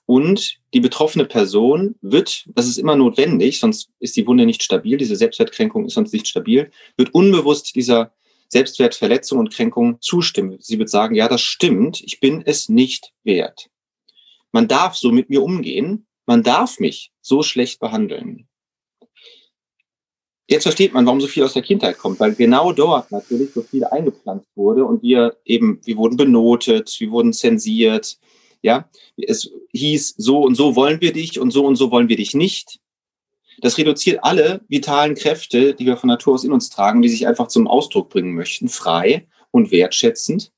Und 0.05 0.59
die 0.73 0.81
betroffene 0.81 1.25
Person 1.25 1.95
wird, 2.01 2.45
das 2.53 2.67
ist 2.67 2.77
immer 2.77 2.95
notwendig, 2.95 3.59
sonst 3.59 3.89
ist 3.99 4.15
die 4.15 4.27
Wunde 4.27 4.45
nicht 4.45 4.61
stabil, 4.61 4.97
diese 4.97 5.15
Selbstwertkränkung 5.15 5.85
ist 5.85 5.93
sonst 5.93 6.13
nicht 6.13 6.27
stabil, 6.27 6.69
wird 6.95 7.13
unbewusst 7.13 7.75
dieser 7.75 8.13
Selbstwertverletzung 8.49 9.39
und 9.39 9.51
Kränkung 9.51 9.97
zustimmen. 10.01 10.57
Sie 10.59 10.77
wird 10.77 10.89
sagen, 10.89 11.15
ja, 11.15 11.27
das 11.27 11.41
stimmt, 11.41 12.01
ich 12.01 12.19
bin 12.19 12.43
es 12.45 12.69
nicht 12.69 13.13
wert. 13.23 13.69
man 14.51 14.67
darf 14.67 14.95
so 14.95 15.11
mit 15.11 15.29
mir 15.29 15.43
umgehen, 15.43 16.05
man 16.25 16.43
darf 16.43 16.79
mich 16.79 17.11
so 17.21 17.43
schlecht 17.43 17.79
behandeln. 17.79 18.47
Jetzt 20.47 20.63
versteht 20.63 20.93
man, 20.93 21.05
warum 21.05 21.19
so 21.19 21.27
viel 21.27 21.43
aus 21.43 21.53
der 21.53 21.63
Kindheit 21.63 21.97
kommt, 21.97 22.19
weil 22.19 22.35
genau 22.35 22.71
dort 22.71 23.11
natürlich 23.11 23.51
so 23.51 23.63
viel 23.63 23.83
eingepflanzt 23.83 24.47
wurde 24.55 24.85
und 24.85 25.01
wir 25.01 25.35
eben, 25.43 25.81
wir 25.83 25.97
wurden 25.97 26.17
benotet, 26.17 26.95
wir 26.99 27.09
wurden 27.09 27.33
zensiert, 27.33 28.17
ja. 28.61 28.89
Es 29.17 29.51
hieß, 29.71 30.15
so 30.17 30.41
und 30.41 30.55
so 30.55 30.75
wollen 30.75 31.01
wir 31.01 31.13
dich 31.13 31.39
und 31.39 31.51
so 31.51 31.65
und 31.65 31.75
so 31.75 31.91
wollen 31.91 32.09
wir 32.09 32.17
dich 32.17 32.33
nicht. 32.33 32.79
Das 33.61 33.77
reduziert 33.77 34.23
alle 34.23 34.61
vitalen 34.67 35.15
Kräfte, 35.15 35.73
die 35.73 35.85
wir 35.85 35.97
von 35.97 36.09
Natur 36.09 36.33
aus 36.33 36.43
in 36.43 36.51
uns 36.51 36.69
tragen, 36.69 37.01
die 37.01 37.09
sich 37.09 37.27
einfach 37.27 37.47
zum 37.47 37.67
Ausdruck 37.67 38.09
bringen 38.09 38.33
möchten, 38.33 38.67
frei 38.67 39.27
und 39.51 39.71
wertschätzend. 39.71 40.51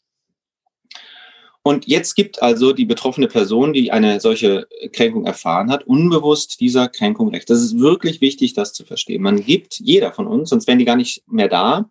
Und 1.62 1.86
jetzt 1.86 2.16
gibt 2.16 2.42
also 2.42 2.72
die 2.72 2.86
betroffene 2.86 3.28
Person, 3.28 3.74
die 3.74 3.92
eine 3.92 4.22
solche 4.22 4.68
Kränkung 4.94 5.26
erfahren 5.26 5.70
hat, 5.70 5.86
unbewusst 5.86 6.62
dieser 6.62 6.88
Kränkung 6.88 7.28
recht. 7.28 7.50
Das 7.50 7.62
ist 7.62 7.78
wirklich 7.78 8.22
wichtig, 8.22 8.54
das 8.54 8.72
zu 8.72 8.86
verstehen. 8.86 9.22
Man 9.22 9.44
gibt, 9.44 9.78
jeder 9.80 10.14
von 10.14 10.28
uns, 10.28 10.50
sonst 10.50 10.66
wären 10.66 10.80
die 10.80 10.86
gar 10.86 10.96
nicht 10.96 11.24
mehr 11.28 11.50
da, 11.50 11.90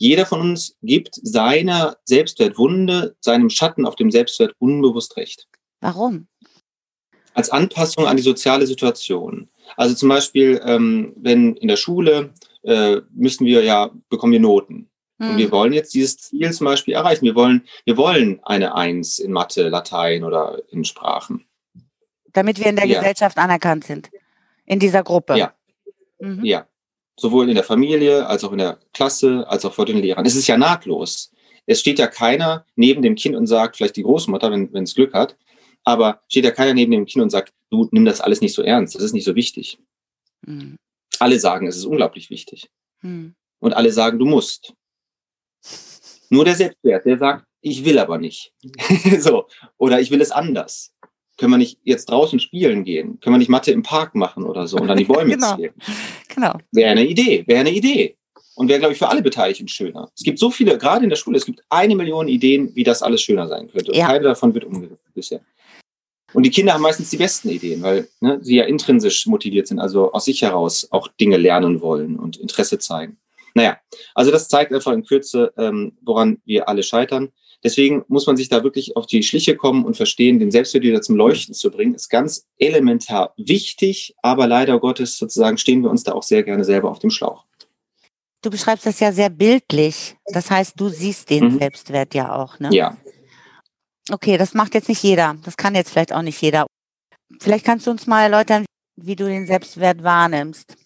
jeder 0.00 0.24
von 0.24 0.40
uns 0.40 0.78
gibt 0.82 1.14
seiner 1.22 1.98
Selbstwertwunde, 2.04 3.16
seinem 3.20 3.50
Schatten 3.50 3.84
auf 3.84 3.96
dem 3.96 4.10
Selbstwert 4.10 4.54
unbewusst 4.58 5.18
recht. 5.18 5.46
Warum? 5.82 6.26
Als 7.34 7.50
Anpassung 7.50 8.06
an 8.06 8.16
die 8.16 8.22
soziale 8.22 8.66
Situation. 8.66 9.50
Also 9.76 9.94
zum 9.94 10.08
Beispiel, 10.08 10.58
ähm, 10.64 11.12
wenn 11.16 11.54
in 11.56 11.68
der 11.68 11.76
Schule 11.76 12.32
äh, 12.62 13.02
müssen 13.12 13.44
wir 13.44 13.62
ja, 13.62 13.90
bekommen 14.08 14.32
wir 14.32 14.40
Noten. 14.40 14.88
Und 15.18 15.36
wir 15.36 15.44
hm. 15.44 15.52
wollen 15.52 15.72
jetzt 15.74 15.92
dieses 15.92 16.16
Ziel 16.16 16.50
zum 16.50 16.64
Beispiel 16.64 16.94
erreichen. 16.94 17.26
Wir 17.26 17.34
wollen, 17.34 17.66
wir 17.84 17.98
wollen 17.98 18.40
eine 18.42 18.74
Eins 18.74 19.18
in 19.18 19.32
Mathe, 19.32 19.68
Latein 19.68 20.24
oder 20.24 20.62
in 20.70 20.82
Sprachen. 20.82 21.44
Damit 22.32 22.58
wir 22.58 22.68
in 22.68 22.76
der 22.76 22.86
ja. 22.86 23.00
Gesellschaft 23.00 23.36
anerkannt 23.36 23.84
sind. 23.84 24.08
In 24.64 24.78
dieser 24.78 25.02
Gruppe. 25.02 25.36
Ja. 25.36 25.52
Mhm. 26.20 26.42
Ja. 26.42 26.66
Sowohl 27.20 27.50
in 27.50 27.54
der 27.54 27.64
Familie, 27.64 28.26
als 28.26 28.44
auch 28.44 28.52
in 28.52 28.58
der 28.58 28.78
Klasse, 28.94 29.46
als 29.46 29.66
auch 29.66 29.74
vor 29.74 29.84
den 29.84 29.98
Lehrern. 29.98 30.24
Es 30.24 30.36
ist 30.36 30.46
ja 30.46 30.56
nahtlos. 30.56 31.30
Es 31.66 31.80
steht 31.80 31.98
ja 31.98 32.06
keiner 32.06 32.64
neben 32.76 33.02
dem 33.02 33.14
Kind 33.14 33.36
und 33.36 33.46
sagt, 33.46 33.76
vielleicht 33.76 33.96
die 33.96 34.02
Großmutter, 34.02 34.50
wenn 34.50 34.82
es 34.82 34.94
Glück 34.94 35.12
hat, 35.12 35.36
aber 35.84 36.22
steht 36.28 36.44
ja 36.44 36.50
keiner 36.50 36.72
neben 36.72 36.92
dem 36.92 37.04
Kind 37.04 37.22
und 37.22 37.28
sagt, 37.28 37.52
du 37.68 37.86
nimm 37.92 38.06
das 38.06 38.22
alles 38.22 38.40
nicht 38.40 38.54
so 38.54 38.62
ernst, 38.62 38.94
das 38.94 39.02
ist 39.02 39.12
nicht 39.12 39.26
so 39.26 39.34
wichtig. 39.34 39.78
Mhm. 40.46 40.76
Alle 41.18 41.38
sagen, 41.38 41.66
es 41.66 41.76
ist 41.76 41.84
unglaublich 41.84 42.30
wichtig. 42.30 42.70
Mhm. 43.02 43.34
Und 43.58 43.74
alle 43.74 43.92
sagen, 43.92 44.18
du 44.18 44.24
musst. 44.24 44.72
Nur 46.30 46.46
der 46.46 46.54
Selbstwert, 46.54 47.04
der 47.04 47.18
sagt, 47.18 47.44
ich 47.60 47.84
will 47.84 47.98
aber 47.98 48.16
nicht. 48.16 48.54
so. 49.18 49.46
Oder 49.76 50.00
ich 50.00 50.10
will 50.10 50.22
es 50.22 50.30
anders. 50.30 50.94
Können 51.40 51.52
wir 51.52 51.56
nicht 51.58 51.78
jetzt 51.84 52.10
draußen 52.10 52.38
spielen 52.38 52.84
gehen? 52.84 53.18
Können 53.20 53.32
wir 53.32 53.38
nicht 53.38 53.48
Mathe 53.48 53.72
im 53.72 53.82
Park 53.82 54.14
machen 54.14 54.44
oder 54.44 54.66
so 54.66 54.76
und 54.76 54.88
dann 54.88 54.98
die 54.98 55.04
Bäume 55.04 55.30
genau. 55.36 55.56
zählen? 55.56 55.72
Genau. 56.34 56.52
Wäre 56.70 56.90
eine 56.90 57.06
Idee, 57.06 57.44
wäre 57.46 57.60
eine 57.60 57.70
Idee. 57.70 58.18
Und 58.56 58.68
wäre, 58.68 58.78
glaube 58.78 58.92
ich, 58.92 58.98
für 58.98 59.08
alle 59.08 59.22
Beteiligten 59.22 59.66
schöner. 59.66 60.10
Es 60.14 60.22
gibt 60.22 60.38
so 60.38 60.50
viele, 60.50 60.76
gerade 60.76 61.02
in 61.02 61.08
der 61.08 61.16
Schule, 61.16 61.38
es 61.38 61.46
gibt 61.46 61.62
eine 61.70 61.96
Million 61.96 62.28
Ideen, 62.28 62.74
wie 62.74 62.84
das 62.84 63.02
alles 63.02 63.22
schöner 63.22 63.48
sein 63.48 63.70
könnte. 63.70 63.90
Und 63.90 63.96
ja. 63.96 64.06
keine 64.06 64.24
davon 64.24 64.52
wird 64.52 64.66
umgesetzt 64.66 65.02
bisher. 65.14 65.40
Und 66.34 66.42
die 66.42 66.50
Kinder 66.50 66.74
haben 66.74 66.82
meistens 66.82 67.08
die 67.08 67.16
besten 67.16 67.48
Ideen, 67.48 67.80
weil 67.80 68.06
ne, 68.20 68.38
sie 68.42 68.56
ja 68.56 68.64
intrinsisch 68.64 69.24
motiviert 69.24 69.66
sind, 69.66 69.78
also 69.78 70.12
aus 70.12 70.26
sich 70.26 70.42
heraus 70.42 70.88
auch 70.90 71.08
Dinge 71.08 71.38
lernen 71.38 71.80
wollen 71.80 72.18
und 72.18 72.36
Interesse 72.36 72.78
zeigen. 72.78 73.16
Naja, 73.54 73.78
also 74.14 74.30
das 74.30 74.48
zeigt 74.48 74.74
einfach 74.74 74.92
in 74.92 75.06
Kürze, 75.06 75.54
ähm, 75.56 75.96
woran 76.02 76.42
wir 76.44 76.68
alle 76.68 76.82
scheitern. 76.82 77.32
Deswegen 77.62 78.04
muss 78.08 78.26
man 78.26 78.36
sich 78.36 78.48
da 78.48 78.64
wirklich 78.64 78.96
auf 78.96 79.06
die 79.06 79.22
Schliche 79.22 79.56
kommen 79.56 79.84
und 79.84 79.96
verstehen, 79.96 80.38
den 80.38 80.50
Selbstwert 80.50 80.84
wieder 80.84 81.02
zum 81.02 81.16
Leuchten 81.16 81.54
zu 81.54 81.70
bringen, 81.70 81.94
ist 81.94 82.08
ganz 82.08 82.46
elementar 82.58 83.34
wichtig, 83.36 84.14
aber 84.22 84.46
leider 84.46 84.80
Gottes 84.80 85.18
sozusagen 85.18 85.58
stehen 85.58 85.82
wir 85.82 85.90
uns 85.90 86.02
da 86.02 86.12
auch 86.12 86.22
sehr 86.22 86.42
gerne 86.42 86.64
selber 86.64 86.90
auf 86.90 86.98
dem 86.98 87.10
Schlauch. 87.10 87.44
Du 88.42 88.50
beschreibst 88.50 88.86
das 88.86 89.00
ja 89.00 89.12
sehr 89.12 89.28
bildlich. 89.28 90.16
Das 90.26 90.50
heißt, 90.50 90.80
du 90.80 90.88
siehst 90.88 91.28
den 91.28 91.44
mhm. 91.44 91.58
Selbstwert 91.58 92.14
ja 92.14 92.34
auch, 92.34 92.58
ne? 92.58 92.70
Ja. 92.72 92.96
Okay, 94.10 94.38
das 94.38 94.54
macht 94.54 94.74
jetzt 94.74 94.88
nicht 94.88 95.02
jeder. 95.02 95.36
Das 95.44 95.56
kann 95.56 95.74
jetzt 95.74 95.90
vielleicht 95.90 96.12
auch 96.12 96.22
nicht 96.22 96.40
jeder. 96.40 96.66
Vielleicht 97.38 97.66
kannst 97.66 97.86
du 97.86 97.90
uns 97.90 98.06
mal 98.06 98.22
erläutern, 98.22 98.64
wie 98.96 99.14
du 99.14 99.26
den 99.26 99.46
Selbstwert 99.46 100.02
wahrnimmst. 100.02 100.76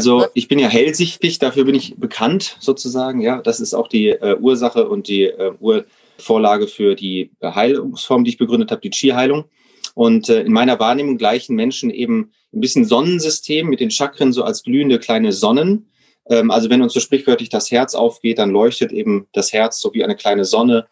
Also 0.00 0.28
ich 0.32 0.48
bin 0.48 0.58
ja 0.58 0.68
hellsichtig, 0.68 1.40
dafür 1.40 1.64
bin 1.64 1.74
ich 1.74 1.94
bekannt 1.98 2.56
sozusagen. 2.58 3.20
Ja, 3.20 3.42
das 3.42 3.60
ist 3.60 3.74
auch 3.74 3.86
die 3.86 4.08
äh, 4.08 4.34
Ursache 4.40 4.88
und 4.88 5.08
die 5.08 5.24
äh, 5.24 5.52
Urvorlage 5.60 6.68
für 6.68 6.94
die 6.94 7.32
Heilungsform, 7.42 8.24
die 8.24 8.30
ich 8.30 8.38
begründet 8.38 8.70
habe, 8.70 8.80
die 8.80 8.88
Chi-Heilung. 8.88 9.44
Und 9.92 10.30
äh, 10.30 10.40
in 10.40 10.52
meiner 10.52 10.80
Wahrnehmung 10.80 11.18
gleichen 11.18 11.54
Menschen 11.54 11.90
eben 11.90 12.32
ein 12.54 12.62
bisschen 12.62 12.86
Sonnensystem 12.86 13.68
mit 13.68 13.80
den 13.80 13.90
Chakren 13.90 14.32
so 14.32 14.42
als 14.42 14.62
glühende 14.62 14.98
kleine 14.98 15.32
Sonnen. 15.32 15.90
Ähm, 16.30 16.50
also 16.50 16.70
wenn 16.70 16.80
uns 16.80 16.94
so 16.94 17.00
sprichwörtlich 17.00 17.50
das 17.50 17.70
Herz 17.70 17.94
aufgeht, 17.94 18.38
dann 18.38 18.48
leuchtet 18.48 18.92
eben 18.92 19.26
das 19.34 19.52
Herz 19.52 19.82
so 19.82 19.92
wie 19.92 20.02
eine 20.02 20.16
kleine 20.16 20.46
Sonne. 20.46 20.86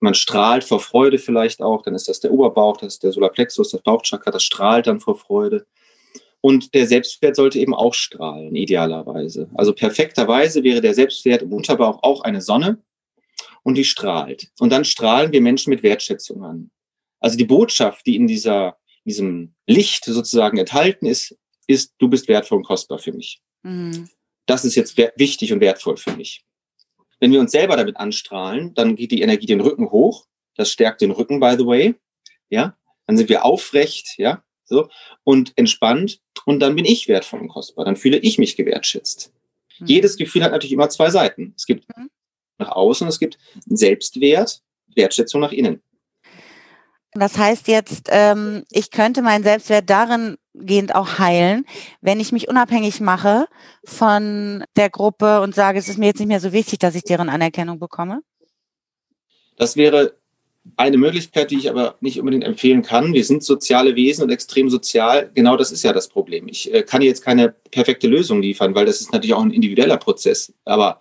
Man 0.00 0.14
strahlt 0.14 0.64
vor 0.64 0.80
Freude 0.80 1.18
vielleicht 1.18 1.60
auch. 1.60 1.82
Dann 1.82 1.94
ist 1.94 2.08
das 2.08 2.20
der 2.20 2.32
Oberbauch, 2.32 2.78
das 2.78 2.94
ist 2.94 3.02
der 3.02 3.12
Solarplexus, 3.12 3.72
das 3.72 3.82
Bauchchakra, 3.82 4.30
das 4.30 4.42
strahlt 4.42 4.86
dann 4.86 5.00
vor 5.00 5.18
Freude. 5.18 5.66
Und 6.44 6.74
der 6.74 6.86
Selbstwert 6.86 7.36
sollte 7.36 7.58
eben 7.58 7.72
auch 7.72 7.94
strahlen, 7.94 8.54
idealerweise. 8.54 9.48
Also 9.54 9.72
perfekterweise 9.72 10.62
wäre 10.62 10.82
der 10.82 10.92
Selbstwert 10.92 11.40
im 11.40 11.54
Unterbauch 11.54 12.02
auch 12.02 12.20
eine 12.20 12.42
Sonne 12.42 12.84
und 13.62 13.76
die 13.76 13.84
strahlt. 13.86 14.52
Und 14.58 14.68
dann 14.68 14.84
strahlen 14.84 15.32
wir 15.32 15.40
Menschen 15.40 15.70
mit 15.70 15.82
Wertschätzung 15.82 16.44
an. 16.44 16.70
Also 17.18 17.38
die 17.38 17.46
Botschaft, 17.46 18.04
die 18.04 18.16
in 18.16 18.26
dieser, 18.26 18.76
diesem 19.06 19.54
Licht 19.66 20.04
sozusagen 20.04 20.58
enthalten 20.58 21.06
ist, 21.06 21.34
ist, 21.66 21.94
du 21.96 22.08
bist 22.08 22.28
wertvoll 22.28 22.58
und 22.58 22.66
kostbar 22.66 22.98
für 22.98 23.14
mich. 23.14 23.40
Mhm. 23.62 24.10
Das 24.44 24.66
ist 24.66 24.74
jetzt 24.74 24.98
wichtig 25.16 25.50
und 25.50 25.60
wertvoll 25.60 25.96
für 25.96 26.14
mich. 26.14 26.44
Wenn 27.20 27.32
wir 27.32 27.40
uns 27.40 27.52
selber 27.52 27.78
damit 27.78 27.96
anstrahlen, 27.96 28.74
dann 28.74 28.96
geht 28.96 29.12
die 29.12 29.22
Energie 29.22 29.46
den 29.46 29.62
Rücken 29.62 29.90
hoch. 29.90 30.26
Das 30.56 30.70
stärkt 30.70 31.00
den 31.00 31.10
Rücken, 31.10 31.40
by 31.40 31.54
the 31.56 31.64
way. 31.64 31.94
Ja, 32.50 32.76
dann 33.06 33.16
sind 33.16 33.30
wir 33.30 33.46
aufrecht, 33.46 34.18
ja, 34.18 34.44
so, 34.64 34.88
und 35.24 35.52
entspannt. 35.56 36.20
Und 36.44 36.60
dann 36.60 36.74
bin 36.74 36.84
ich 36.84 37.08
wertvoll 37.08 37.40
und 37.40 37.48
kostbar. 37.48 37.84
Dann 37.84 37.96
fühle 37.96 38.18
ich 38.18 38.38
mich 38.38 38.56
gewertschätzt. 38.56 39.32
Mhm. 39.78 39.86
Jedes 39.86 40.16
Gefühl 40.16 40.42
hat 40.42 40.52
natürlich 40.52 40.72
immer 40.72 40.88
zwei 40.88 41.10
Seiten. 41.10 41.54
Es 41.56 41.66
gibt 41.66 41.86
mhm. 41.96 42.10
nach 42.58 42.70
außen, 42.70 43.06
es 43.08 43.18
gibt 43.18 43.38
Selbstwert, 43.66 44.62
Wertschätzung 44.94 45.40
nach 45.40 45.52
innen. 45.52 45.82
Das 47.12 47.38
heißt 47.38 47.68
jetzt, 47.68 48.08
ähm, 48.10 48.64
ich 48.70 48.90
könnte 48.90 49.22
meinen 49.22 49.44
Selbstwert 49.44 49.88
darin 49.88 50.36
gehend 50.52 50.94
auch 50.94 51.18
heilen, 51.18 51.64
wenn 52.00 52.18
ich 52.18 52.32
mich 52.32 52.48
unabhängig 52.48 53.00
mache 53.00 53.46
von 53.84 54.64
der 54.76 54.90
Gruppe 54.90 55.40
und 55.40 55.54
sage, 55.54 55.78
es 55.78 55.88
ist 55.88 55.98
mir 55.98 56.06
jetzt 56.06 56.18
nicht 56.18 56.28
mehr 56.28 56.40
so 56.40 56.52
wichtig, 56.52 56.80
dass 56.80 56.96
ich 56.96 57.04
deren 57.04 57.28
Anerkennung 57.28 57.78
bekomme? 57.78 58.20
Das 59.56 59.76
wäre 59.76 60.16
eine 60.76 60.96
Möglichkeit, 60.96 61.50
die 61.50 61.58
ich 61.58 61.70
aber 61.70 61.96
nicht 62.00 62.18
unbedingt 62.18 62.44
empfehlen 62.44 62.82
kann. 62.82 63.12
Wir 63.12 63.24
sind 63.24 63.44
soziale 63.44 63.96
Wesen 63.96 64.24
und 64.24 64.30
extrem 64.30 64.70
sozial. 64.70 65.30
Genau 65.34 65.56
das 65.56 65.70
ist 65.70 65.82
ja 65.82 65.92
das 65.92 66.08
Problem. 66.08 66.48
Ich 66.48 66.72
äh, 66.72 66.82
kann 66.82 67.02
jetzt 67.02 67.22
keine 67.22 67.54
perfekte 67.70 68.08
Lösung 68.08 68.40
liefern, 68.40 68.74
weil 68.74 68.86
das 68.86 69.00
ist 69.00 69.12
natürlich 69.12 69.34
auch 69.34 69.42
ein 69.42 69.52
individueller 69.52 69.98
Prozess. 69.98 70.52
Aber 70.64 71.00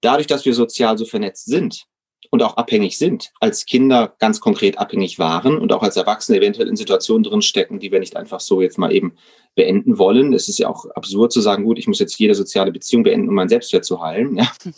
dadurch, 0.00 0.26
dass 0.26 0.44
wir 0.44 0.54
sozial 0.54 0.96
so 0.96 1.04
vernetzt 1.04 1.46
sind 1.46 1.86
und 2.30 2.42
auch 2.42 2.56
abhängig 2.56 2.98
sind, 2.98 3.32
als 3.40 3.66
Kinder 3.66 4.14
ganz 4.20 4.40
konkret 4.40 4.78
abhängig 4.78 5.18
waren 5.18 5.58
und 5.58 5.72
auch 5.72 5.82
als 5.82 5.96
Erwachsene 5.96 6.38
eventuell 6.38 6.68
in 6.68 6.76
Situationen 6.76 7.24
drinstecken, 7.24 7.80
die 7.80 7.90
wir 7.90 7.98
nicht 7.98 8.16
einfach 8.16 8.40
so 8.40 8.62
jetzt 8.62 8.78
mal 8.78 8.92
eben 8.92 9.16
beenden 9.56 9.98
wollen. 9.98 10.32
Es 10.32 10.48
ist 10.48 10.58
ja 10.58 10.68
auch 10.68 10.86
absurd 10.94 11.32
zu 11.32 11.40
sagen, 11.40 11.64
gut, 11.64 11.78
ich 11.78 11.88
muss 11.88 11.98
jetzt 11.98 12.18
jede 12.18 12.36
soziale 12.36 12.70
Beziehung 12.70 13.02
beenden, 13.02 13.28
um 13.28 13.34
meinen 13.34 13.48
Selbstwert 13.48 13.84
zu 13.84 14.00
heilen. 14.00 14.36
Ja. 14.36 14.50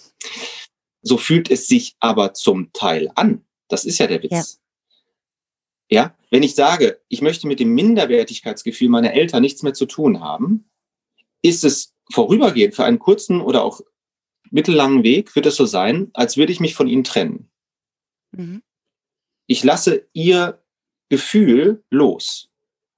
So 1.04 1.16
fühlt 1.16 1.50
es 1.50 1.66
sich 1.66 1.96
aber 1.98 2.32
zum 2.32 2.72
Teil 2.72 3.10
an. 3.16 3.44
Das 3.72 3.86
ist 3.86 3.96
ja 3.96 4.06
der 4.06 4.22
Witz. 4.22 4.60
Ja. 5.88 6.02
ja, 6.02 6.16
wenn 6.30 6.42
ich 6.42 6.54
sage, 6.54 7.00
ich 7.08 7.22
möchte 7.22 7.46
mit 7.46 7.58
dem 7.58 7.72
Minderwertigkeitsgefühl 7.74 8.90
meiner 8.90 9.14
Eltern 9.14 9.40
nichts 9.40 9.62
mehr 9.62 9.72
zu 9.72 9.86
tun 9.86 10.20
haben, 10.20 10.68
ist 11.40 11.64
es 11.64 11.94
vorübergehend 12.12 12.74
für 12.74 12.84
einen 12.84 12.98
kurzen 12.98 13.40
oder 13.40 13.64
auch 13.64 13.80
mittellangen 14.50 15.04
Weg, 15.04 15.34
wird 15.34 15.46
es 15.46 15.56
so 15.56 15.64
sein, 15.64 16.10
als 16.12 16.36
würde 16.36 16.52
ich 16.52 16.60
mich 16.60 16.74
von 16.74 16.86
ihnen 16.86 17.02
trennen. 17.02 17.50
Mhm. 18.32 18.62
Ich 19.46 19.64
lasse 19.64 20.06
ihr 20.12 20.62
Gefühl 21.08 21.82
los, 21.88 22.50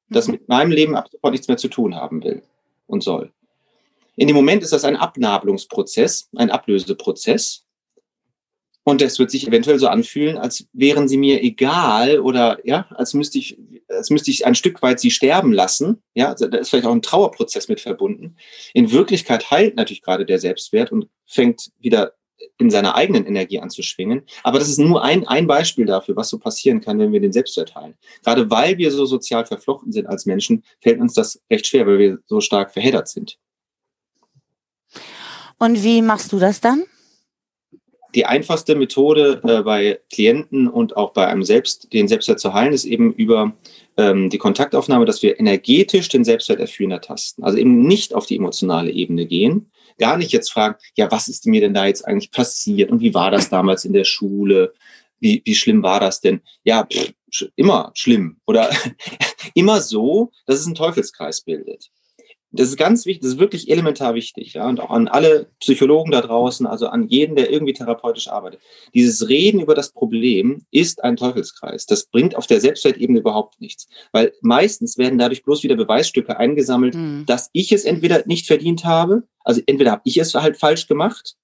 das 0.09 0.27
mhm. 0.27 0.33
mit 0.33 0.49
meinem 0.49 0.73
Leben 0.73 0.97
ab 0.97 1.09
sofort 1.09 1.35
nichts 1.35 1.47
mehr 1.47 1.57
zu 1.57 1.69
tun 1.69 1.95
haben 1.95 2.25
will 2.25 2.43
und 2.89 3.05
soll. 3.05 3.33
In 4.17 4.27
dem 4.27 4.35
Moment 4.35 4.65
ist 4.65 4.73
das 4.73 4.85
ein 4.85 4.97
Abnabelungsprozess, 4.97 6.31
ein 6.35 6.51
Ablöseprozess. 6.51 7.65
Und 8.85 9.01
es 9.01 9.19
wird 9.19 9.31
sich 9.31 9.49
eventuell 9.49 9.79
so 9.79 9.89
anfühlen, 9.89 10.37
als 10.37 10.67
wären 10.75 11.09
sie 11.09 11.17
mir 11.17 11.43
egal 11.43 12.21
oder 12.21 12.59
ja, 12.65 12.87
als 12.91 13.15
müsste 13.15 13.39
ich, 13.39 13.59
als 13.89 14.11
müsste 14.11 14.31
ich 14.31 14.47
ein 14.47 14.55
Stück 14.55 14.83
weit 14.83 15.01
sie 15.01 15.11
sterben 15.11 15.53
lassen. 15.53 16.03
Ja, 16.15 16.35
da 16.35 16.59
ist 16.59 16.69
vielleicht 16.69 16.87
auch 16.87 16.93
ein 16.93 17.03
Trauerprozess 17.03 17.69
mit 17.69 17.81
verbunden. 17.81 18.37
In 18.75 18.93
Wirklichkeit 18.93 19.51
heilt 19.51 19.77
natürlich 19.77 20.03
gerade 20.03 20.27
der 20.27 20.39
Selbstwert 20.39 20.93
und 20.93 21.09
fängt 21.27 21.71
wieder 21.79 22.13
in 22.59 22.71
seiner 22.71 22.95
eigenen 22.95 23.25
Energie 23.27 23.59
anzuschwingen. 23.59 24.23
Aber 24.43 24.59
das 24.59 24.69
ist 24.69 24.79
nur 24.79 25.03
ein, 25.03 25.27
ein 25.27 25.47
Beispiel 25.47 25.87
dafür, 25.87 26.17
was 26.17 26.29
so 26.29 26.39
passieren 26.39 26.81
kann, 26.81 26.99
wenn 26.99 27.13
wir 27.13 27.21
den 27.21 27.33
Selbstwert 27.33 27.75
heilen. 27.75 27.95
Gerade 28.23 28.51
weil 28.51 28.77
wir 28.77 28.91
so 28.91 29.07
sozial 29.07 29.47
verflochten 29.47 29.93
sind 29.93 30.07
als 30.07 30.27
Menschen, 30.27 30.63
fällt 30.83 31.01
uns 31.01 31.15
das 31.15 31.41
recht 31.51 31.67
schwer, 31.67 31.87
weil 31.87 31.99
wir 31.99 32.19
so 32.27 32.41
stark 32.41 32.73
verheddert 32.73 33.09
sind. 33.09 33.39
Und 35.59 35.83
wie 35.83 36.03
machst 36.03 36.33
du 36.33 36.39
das 36.39 36.61
dann? 36.61 36.85
Die 38.15 38.27
einfachste 38.27 38.75
Methode 38.77 39.41
äh, 39.45 39.63
bei 39.63 40.01
Klienten 40.13 40.69
und 40.69 40.97
auch 40.97 41.13
bei 41.13 41.27
einem 41.27 41.43
selbst, 41.43 41.93
den 41.93 42.09
Selbstwert 42.09 42.41
zu 42.41 42.55
heilen, 42.55 42.73
ist 42.73 42.85
eben 42.85 43.13
über 43.13 43.57
ähm, 43.97 44.31
die 44.31 44.39
Kontaktaufnahme, 44.39 45.05
dass 45.05 45.23
wir 45.23 45.39
energetisch 45.41 46.09
den 46.09 46.25
Selbstwert 46.25 46.61
erfüllen 46.61 46.93
ertasten. 46.93 47.45
Also 47.45 47.59
eben 47.59 47.87
nicht 47.87 48.15
auf 48.15 48.27
die 48.27 48.37
emotionale 48.37 48.91
Ebene 48.91 49.27
gehen, 49.27 49.71
gar 49.99 50.17
nicht 50.17 50.33
jetzt 50.33 50.53
fragen, 50.53 50.77
ja, 50.97 51.11
was 51.11 51.29
ist 51.29 51.47
mir 51.47 51.61
denn 51.61 51.75
da 51.75 51.87
jetzt 51.87 52.07
eigentlich 52.07 52.31
passiert 52.31 52.91
und 52.91 53.01
wie 53.01 53.15
war 53.15 53.31
das 53.31 53.49
damals 53.49 53.85
in 53.85 53.93
der 53.93 54.05
Schule? 54.05 54.75
Wie, 55.21 55.43
wie 55.45 55.55
schlimm 55.55 55.83
war 55.83 56.01
das 56.01 56.21
denn? 56.21 56.41
Ja, 56.65 56.87
pff, 56.87 57.15
immer 57.57 57.91
schlimm 57.95 58.37
oder 58.47 58.71
immer 59.55 59.81
so, 59.81 60.31
dass 60.47 60.61
es 60.61 60.67
einen 60.67 60.75
Teufelskreis 60.75 61.41
bildet. 61.43 61.91
Das 62.57 62.69
ist 62.69 62.77
ganz 62.77 63.05
wichtig, 63.05 63.23
das 63.23 63.33
ist 63.33 63.39
wirklich 63.39 63.69
elementar 63.71 64.15
wichtig, 64.15 64.55
ja, 64.55 64.69
und 64.69 64.81
auch 64.81 64.91
an 64.91 65.09
alle 65.09 65.49
Psychologen 65.61 66.13
da 66.13 66.21
draußen, 66.21 66.67
also 66.67 66.87
an 66.87 67.09
jeden, 67.09 67.37
der 67.37 67.51
irgendwie 67.51 67.73
therapeutisch 67.73 68.29
arbeitet. 68.29 68.61
Dieses 68.95 69.29
Reden 69.29 69.61
über 69.61 69.75
das 69.75 69.93
Problem 69.93 70.65
ist 70.71 71.03
ein 71.03 71.17
Teufelskreis. 71.17 71.87
Das 71.87 72.07
bringt 72.07 72.37
auf 72.37 72.47
der 72.47 72.61
Selbstwertebene 72.61 73.19
überhaupt 73.19 73.61
nichts, 73.61 73.89
weil 74.13 74.33
meistens 74.41 74.99
werden 74.99 75.19
dadurch 75.19 75.43
bloß 75.43 75.65
wieder 75.65 75.77
Beweisstücke 75.77 76.39
eingesammelt, 76.39 76.95
mhm. 76.95 77.25
dass 77.27 77.51
ich 77.53 77.73
es 77.73 77.85
entweder 77.85 78.23
nicht 78.27 78.47
verdient 78.47 78.85
habe, 78.85 79.25
also 79.43 79.61
entweder 79.67 79.91
habe 79.91 80.03
ich 80.05 80.17
es 80.17 80.35
halt 80.35 80.57
falsch 80.57 80.87
gemacht, 80.87 81.37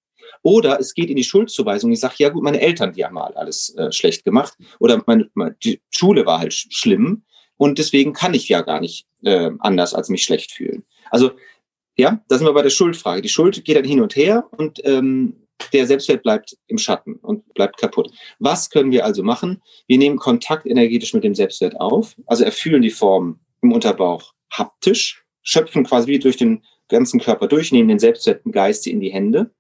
oder 0.43 0.81
es 0.81 0.95
geht 0.95 1.11
in 1.11 1.17
die 1.17 1.25
Schuldzuweisung. 1.25 1.93
Ich 1.93 2.01
sage, 2.01 2.15
ja 2.19 2.31
gut, 2.31 2.43
meine 2.43 2.61
Eltern, 2.61 2.93
die 2.93 3.05
haben 3.05 3.15
mal 3.15 3.35
alles 3.35 3.75
äh, 3.77 3.93
schlecht 3.93 4.25
gemacht. 4.25 4.55
Oder 4.79 5.03
meine, 5.07 5.29
meine, 5.35 5.57
die 5.63 5.81
Schule 5.91 6.25
war 6.25 6.39
halt 6.39 6.55
schlimm. 6.55 7.25
Und 7.57 7.79
deswegen 7.79 8.15
kann 8.15 8.33
ich 8.33 8.49
ja 8.49 8.63
gar 8.63 8.81
nicht 8.81 9.07
äh, 9.23 9.51
anders 9.59 9.93
als 9.93 10.09
mich 10.09 10.23
schlecht 10.23 10.53
fühlen. 10.53 10.85
Also 11.11 11.33
ja, 11.97 12.23
da 12.29 12.39
sind 12.39 12.47
wir 12.47 12.55
bei 12.55 12.63
der 12.63 12.71
Schuldfrage. 12.71 13.23
Die 13.23 13.29
Schuld 13.29 13.65
geht 13.65 13.77
dann 13.77 13.85
hin 13.85 14.01
und 14.01 14.17
her 14.17 14.49
und 14.57 14.81
ähm, 14.85 15.47
der 15.73 15.87
Selbstwert 15.87 16.23
bleibt 16.23 16.57
im 16.67 16.79
Schatten 16.79 17.17
und 17.17 17.53
bleibt 17.55 17.77
kaputt. 17.77 18.11
Was 18.39 18.71
können 18.71 18.91
wir 18.91 19.05
also 19.05 19.23
machen? 19.23 19.63
Wir 19.87 19.99
nehmen 19.99 20.17
Kontakt 20.17 20.67
energetisch 20.67 21.13
mit 21.13 21.25
dem 21.25 21.35
Selbstwert 21.35 21.79
auf, 21.79 22.17
also 22.27 22.45
erfüllen 22.45 22.83
die 22.83 22.91
Form 22.91 23.41
im 23.63 23.73
Unterbauch 23.73 24.33
haptisch, 24.51 25.25
schöpfen 25.43 25.85
quasi 25.85 26.19
durch 26.19 26.37
den 26.37 26.65
ganzen 26.89 27.21
Körper 27.21 27.47
durch, 27.47 27.71
nehmen 27.73 27.89
den 27.89 27.99
selbstwerten 27.99 28.53
Geist 28.53 28.87
in 28.87 29.01
die 29.01 29.13
Hände, 29.13 29.51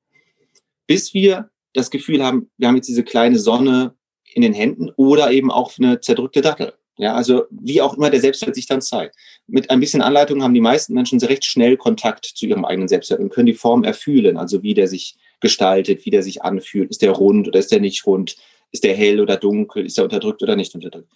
bis 0.86 1.14
wir 1.14 1.50
das 1.74 1.90
Gefühl 1.90 2.24
haben, 2.24 2.50
wir 2.56 2.68
haben 2.68 2.76
jetzt 2.76 2.88
diese 2.88 3.04
kleine 3.04 3.38
Sonne 3.38 3.94
in 4.34 4.42
den 4.42 4.52
Händen 4.52 4.90
oder 4.96 5.30
eben 5.30 5.50
auch 5.50 5.72
eine 5.78 6.00
zerdrückte 6.00 6.40
Dattel. 6.40 6.74
Ja, 7.00 7.14
also 7.14 7.44
wie 7.48 7.80
auch 7.80 7.96
immer 7.96 8.10
der 8.10 8.20
Selbstwert 8.20 8.54
sich 8.54 8.66
dann 8.66 8.82
zeigt. 8.82 9.16
Mit 9.46 9.70
ein 9.70 9.80
bisschen 9.80 10.02
Anleitung 10.02 10.42
haben 10.42 10.52
die 10.52 10.60
meisten 10.60 10.92
Menschen 10.92 11.18
recht 11.20 11.46
schnell 11.46 11.78
Kontakt 11.78 12.26
zu 12.26 12.44
ihrem 12.44 12.66
eigenen 12.66 12.88
Selbstwert 12.88 13.20
und 13.20 13.30
können 13.30 13.46
die 13.46 13.54
Form 13.54 13.84
erfühlen, 13.84 14.36
also 14.36 14.62
wie 14.62 14.74
der 14.74 14.86
sich 14.86 15.16
gestaltet, 15.40 16.04
wie 16.04 16.10
der 16.10 16.22
sich 16.22 16.42
anfühlt. 16.42 16.90
Ist 16.90 17.00
der 17.00 17.12
rund 17.12 17.48
oder 17.48 17.58
ist 17.58 17.72
der 17.72 17.80
nicht 17.80 18.04
rund? 18.04 18.36
Ist 18.70 18.84
der 18.84 18.94
hell 18.94 19.18
oder 19.18 19.38
dunkel? 19.38 19.86
Ist 19.86 19.96
der 19.96 20.04
unterdrückt 20.04 20.42
oder 20.42 20.56
nicht 20.56 20.74
unterdrückt? 20.74 21.08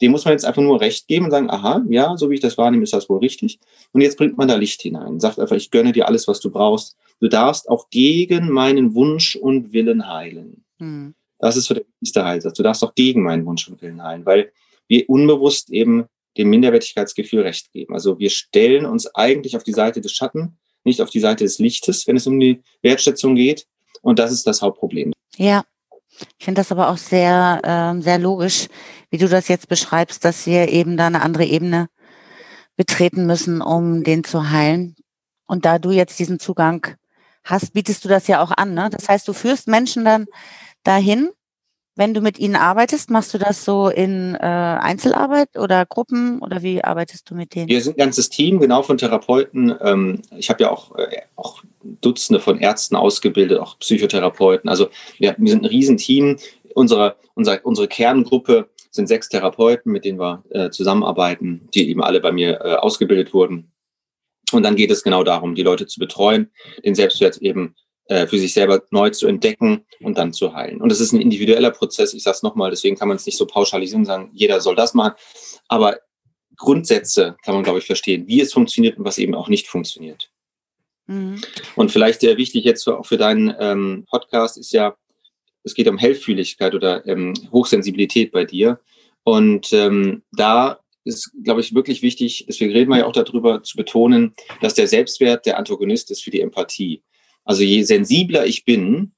Dem 0.00 0.12
muss 0.12 0.24
man 0.24 0.30
jetzt 0.30 0.44
einfach 0.44 0.62
nur 0.62 0.80
recht 0.80 1.08
geben 1.08 1.24
und 1.24 1.32
sagen, 1.32 1.50
aha, 1.50 1.84
ja, 1.88 2.16
so 2.16 2.30
wie 2.30 2.34
ich 2.34 2.40
das 2.40 2.56
wahrnehme, 2.56 2.84
ist 2.84 2.92
das 2.92 3.08
wohl 3.08 3.18
richtig. 3.18 3.58
Und 3.90 4.00
jetzt 4.00 4.16
bringt 4.16 4.38
man 4.38 4.46
da 4.46 4.54
Licht 4.54 4.80
hinein. 4.80 5.18
Sagt 5.18 5.40
einfach, 5.40 5.56
ich 5.56 5.72
gönne 5.72 5.90
dir 5.90 6.06
alles, 6.06 6.28
was 6.28 6.38
du 6.38 6.50
brauchst. 6.50 6.96
Du 7.18 7.26
darfst 7.26 7.68
auch 7.68 7.90
gegen 7.90 8.48
meinen 8.48 8.94
Wunsch 8.94 9.34
und 9.34 9.72
Willen 9.72 10.06
heilen. 10.06 10.62
Hm. 10.78 11.14
Das 11.40 11.56
ist 11.56 11.64
so 11.64 11.74
der 11.74 11.82
wichtigste 11.82 12.24
Heilsatz. 12.24 12.56
Du 12.56 12.62
darfst 12.62 12.84
auch 12.84 12.94
gegen 12.94 13.24
meinen 13.24 13.44
Wunsch 13.44 13.68
und 13.68 13.82
Willen 13.82 14.02
heilen, 14.02 14.24
weil 14.24 14.52
wir 14.92 15.08
unbewusst 15.08 15.70
eben 15.70 16.04
dem 16.36 16.50
Minderwertigkeitsgefühl 16.50 17.40
recht 17.40 17.72
geben. 17.72 17.94
Also 17.94 18.18
wir 18.18 18.28
stellen 18.28 18.84
uns 18.84 19.06
eigentlich 19.14 19.56
auf 19.56 19.64
die 19.64 19.72
Seite 19.72 20.02
des 20.02 20.12
Schatten, 20.12 20.58
nicht 20.84 21.00
auf 21.00 21.08
die 21.08 21.20
Seite 21.20 21.44
des 21.44 21.58
Lichtes, 21.58 22.06
wenn 22.06 22.16
es 22.16 22.26
um 22.26 22.38
die 22.38 22.60
Wertschätzung 22.82 23.34
geht. 23.34 23.66
Und 24.02 24.18
das 24.18 24.32
ist 24.32 24.46
das 24.46 24.60
Hauptproblem. 24.60 25.14
Ja, 25.38 25.64
ich 26.38 26.44
finde 26.44 26.60
das 26.60 26.70
aber 26.70 26.90
auch 26.90 26.98
sehr, 26.98 27.60
äh, 27.64 28.02
sehr 28.02 28.18
logisch, 28.18 28.68
wie 29.08 29.16
du 29.16 29.28
das 29.28 29.48
jetzt 29.48 29.66
beschreibst, 29.68 30.26
dass 30.26 30.46
wir 30.46 30.68
eben 30.68 30.98
da 30.98 31.06
eine 31.06 31.22
andere 31.22 31.46
Ebene 31.46 31.88
betreten 32.76 33.24
müssen, 33.26 33.62
um 33.62 34.04
den 34.04 34.24
zu 34.24 34.50
heilen. 34.50 34.94
Und 35.46 35.64
da 35.64 35.78
du 35.78 35.90
jetzt 35.90 36.18
diesen 36.18 36.38
Zugang 36.38 36.86
hast, 37.44 37.72
bietest 37.72 38.04
du 38.04 38.10
das 38.10 38.26
ja 38.26 38.42
auch 38.42 38.50
an. 38.50 38.74
Ne? 38.74 38.90
Das 38.90 39.08
heißt, 39.08 39.26
du 39.26 39.32
führst 39.32 39.68
Menschen 39.68 40.04
dann 40.04 40.26
dahin, 40.84 41.30
wenn 41.94 42.14
du 42.14 42.20
mit 42.20 42.38
ihnen 42.38 42.56
arbeitest, 42.56 43.10
machst 43.10 43.34
du 43.34 43.38
das 43.38 43.64
so 43.64 43.88
in 43.88 44.34
äh, 44.34 44.38
Einzelarbeit 44.38 45.58
oder 45.58 45.84
Gruppen 45.84 46.40
oder 46.40 46.62
wie 46.62 46.82
arbeitest 46.82 47.28
du 47.30 47.34
mit 47.34 47.54
denen? 47.54 47.68
Wir 47.68 47.82
sind 47.82 47.96
ein 47.96 48.04
ganzes 48.04 48.30
Team, 48.30 48.60
genau 48.60 48.82
von 48.82 48.96
Therapeuten. 48.96 49.74
Ähm, 49.80 50.22
ich 50.36 50.48
habe 50.48 50.62
ja 50.62 50.70
auch, 50.70 50.96
äh, 50.96 51.22
auch 51.36 51.62
Dutzende 51.82 52.40
von 52.40 52.58
Ärzten 52.58 52.96
ausgebildet, 52.96 53.58
auch 53.58 53.78
Psychotherapeuten. 53.78 54.70
Also 54.70 54.88
wir, 55.18 55.34
wir 55.38 55.50
sind 55.50 55.62
ein 55.62 55.68
Riesenteam. 55.68 56.38
Unsere, 56.74 57.16
unsere, 57.34 57.60
unsere 57.60 57.88
Kerngruppe 57.88 58.70
sind 58.90 59.08
sechs 59.08 59.28
Therapeuten, 59.28 59.92
mit 59.92 60.04
denen 60.04 60.18
wir 60.18 60.44
äh, 60.50 60.70
zusammenarbeiten, 60.70 61.68
die 61.74 61.90
eben 61.90 62.02
alle 62.02 62.20
bei 62.20 62.32
mir 62.32 62.60
äh, 62.62 62.74
ausgebildet 62.76 63.34
wurden. 63.34 63.72
Und 64.52 64.62
dann 64.64 64.76
geht 64.76 64.90
es 64.90 65.02
genau 65.02 65.24
darum, 65.24 65.54
die 65.54 65.62
Leute 65.62 65.86
zu 65.86 65.98
betreuen, 65.98 66.50
den 66.84 66.94
Selbstwert 66.94 67.38
eben 67.38 67.74
äh, 68.06 68.26
für 68.26 68.38
sich 68.38 68.52
selber 68.52 68.82
neu 68.90 69.10
zu 69.10 69.26
entdecken 69.26 69.84
und 70.00 70.18
dann 70.18 70.32
zu 70.32 70.54
heilen. 70.54 70.80
Und 70.80 70.90
es 70.90 71.00
ist 71.00 71.12
ein 71.12 71.20
individueller 71.20 71.70
Prozess, 71.70 72.14
ich 72.14 72.22
sage 72.22 72.36
es 72.36 72.42
nochmal, 72.42 72.70
deswegen 72.70 72.96
kann 72.96 73.08
man 73.08 73.16
es 73.16 73.26
nicht 73.26 73.38
so 73.38 73.46
pauschalisieren 73.46 74.02
und 74.02 74.06
sagen, 74.06 74.30
jeder 74.32 74.60
soll 74.60 74.76
das 74.76 74.94
machen. 74.94 75.14
Aber 75.68 75.98
Grundsätze 76.56 77.36
kann 77.44 77.54
man, 77.54 77.64
glaube 77.64 77.78
ich, 77.78 77.86
verstehen, 77.86 78.26
wie 78.26 78.40
es 78.40 78.52
funktioniert 78.52 78.98
und 78.98 79.04
was 79.04 79.18
eben 79.18 79.34
auch 79.34 79.48
nicht 79.48 79.68
funktioniert. 79.68 80.30
Mhm. 81.06 81.40
Und 81.76 81.90
vielleicht 81.90 82.22
äh, 82.24 82.36
wichtig 82.36 82.64
jetzt 82.64 82.86
auch 82.88 83.06
für 83.06 83.16
deinen 83.16 83.54
ähm, 83.58 84.04
Podcast 84.08 84.58
ist 84.58 84.72
ja, 84.72 84.96
es 85.64 85.74
geht 85.74 85.88
um 85.88 85.98
Hellfühligkeit 85.98 86.74
oder 86.74 87.06
ähm, 87.06 87.34
Hochsensibilität 87.52 88.32
bei 88.32 88.44
dir. 88.44 88.80
Und 89.24 89.72
ähm, 89.72 90.22
da 90.32 90.80
ist, 91.04 91.32
glaube 91.42 91.60
ich, 91.60 91.74
wirklich 91.74 92.02
wichtig, 92.02 92.46
deswegen 92.48 92.72
reden 92.72 92.90
wir 92.90 92.98
ja 92.98 93.06
auch 93.06 93.12
darüber, 93.12 93.62
zu 93.62 93.76
betonen, 93.76 94.34
dass 94.60 94.74
der 94.74 94.88
Selbstwert 94.88 95.46
der 95.46 95.58
Antagonist 95.58 96.10
ist 96.10 96.22
für 96.22 96.30
die 96.30 96.40
Empathie. 96.40 97.02
Also 97.44 97.62
je 97.62 97.82
sensibler 97.82 98.46
ich 98.46 98.64
bin, 98.64 99.12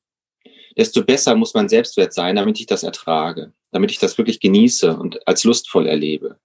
desto 0.76 1.04
besser 1.04 1.34
muss 1.34 1.54
mein 1.54 1.68
Selbstwert 1.68 2.12
sein, 2.12 2.36
damit 2.36 2.58
ich 2.58 2.66
das 2.66 2.82
ertrage, 2.82 3.52
damit 3.70 3.90
ich 3.90 3.98
das 3.98 4.18
wirklich 4.18 4.40
genieße 4.40 4.96
und 4.96 5.26
als 5.26 5.44
lustvoll 5.44 5.86
erlebe. 5.86 6.38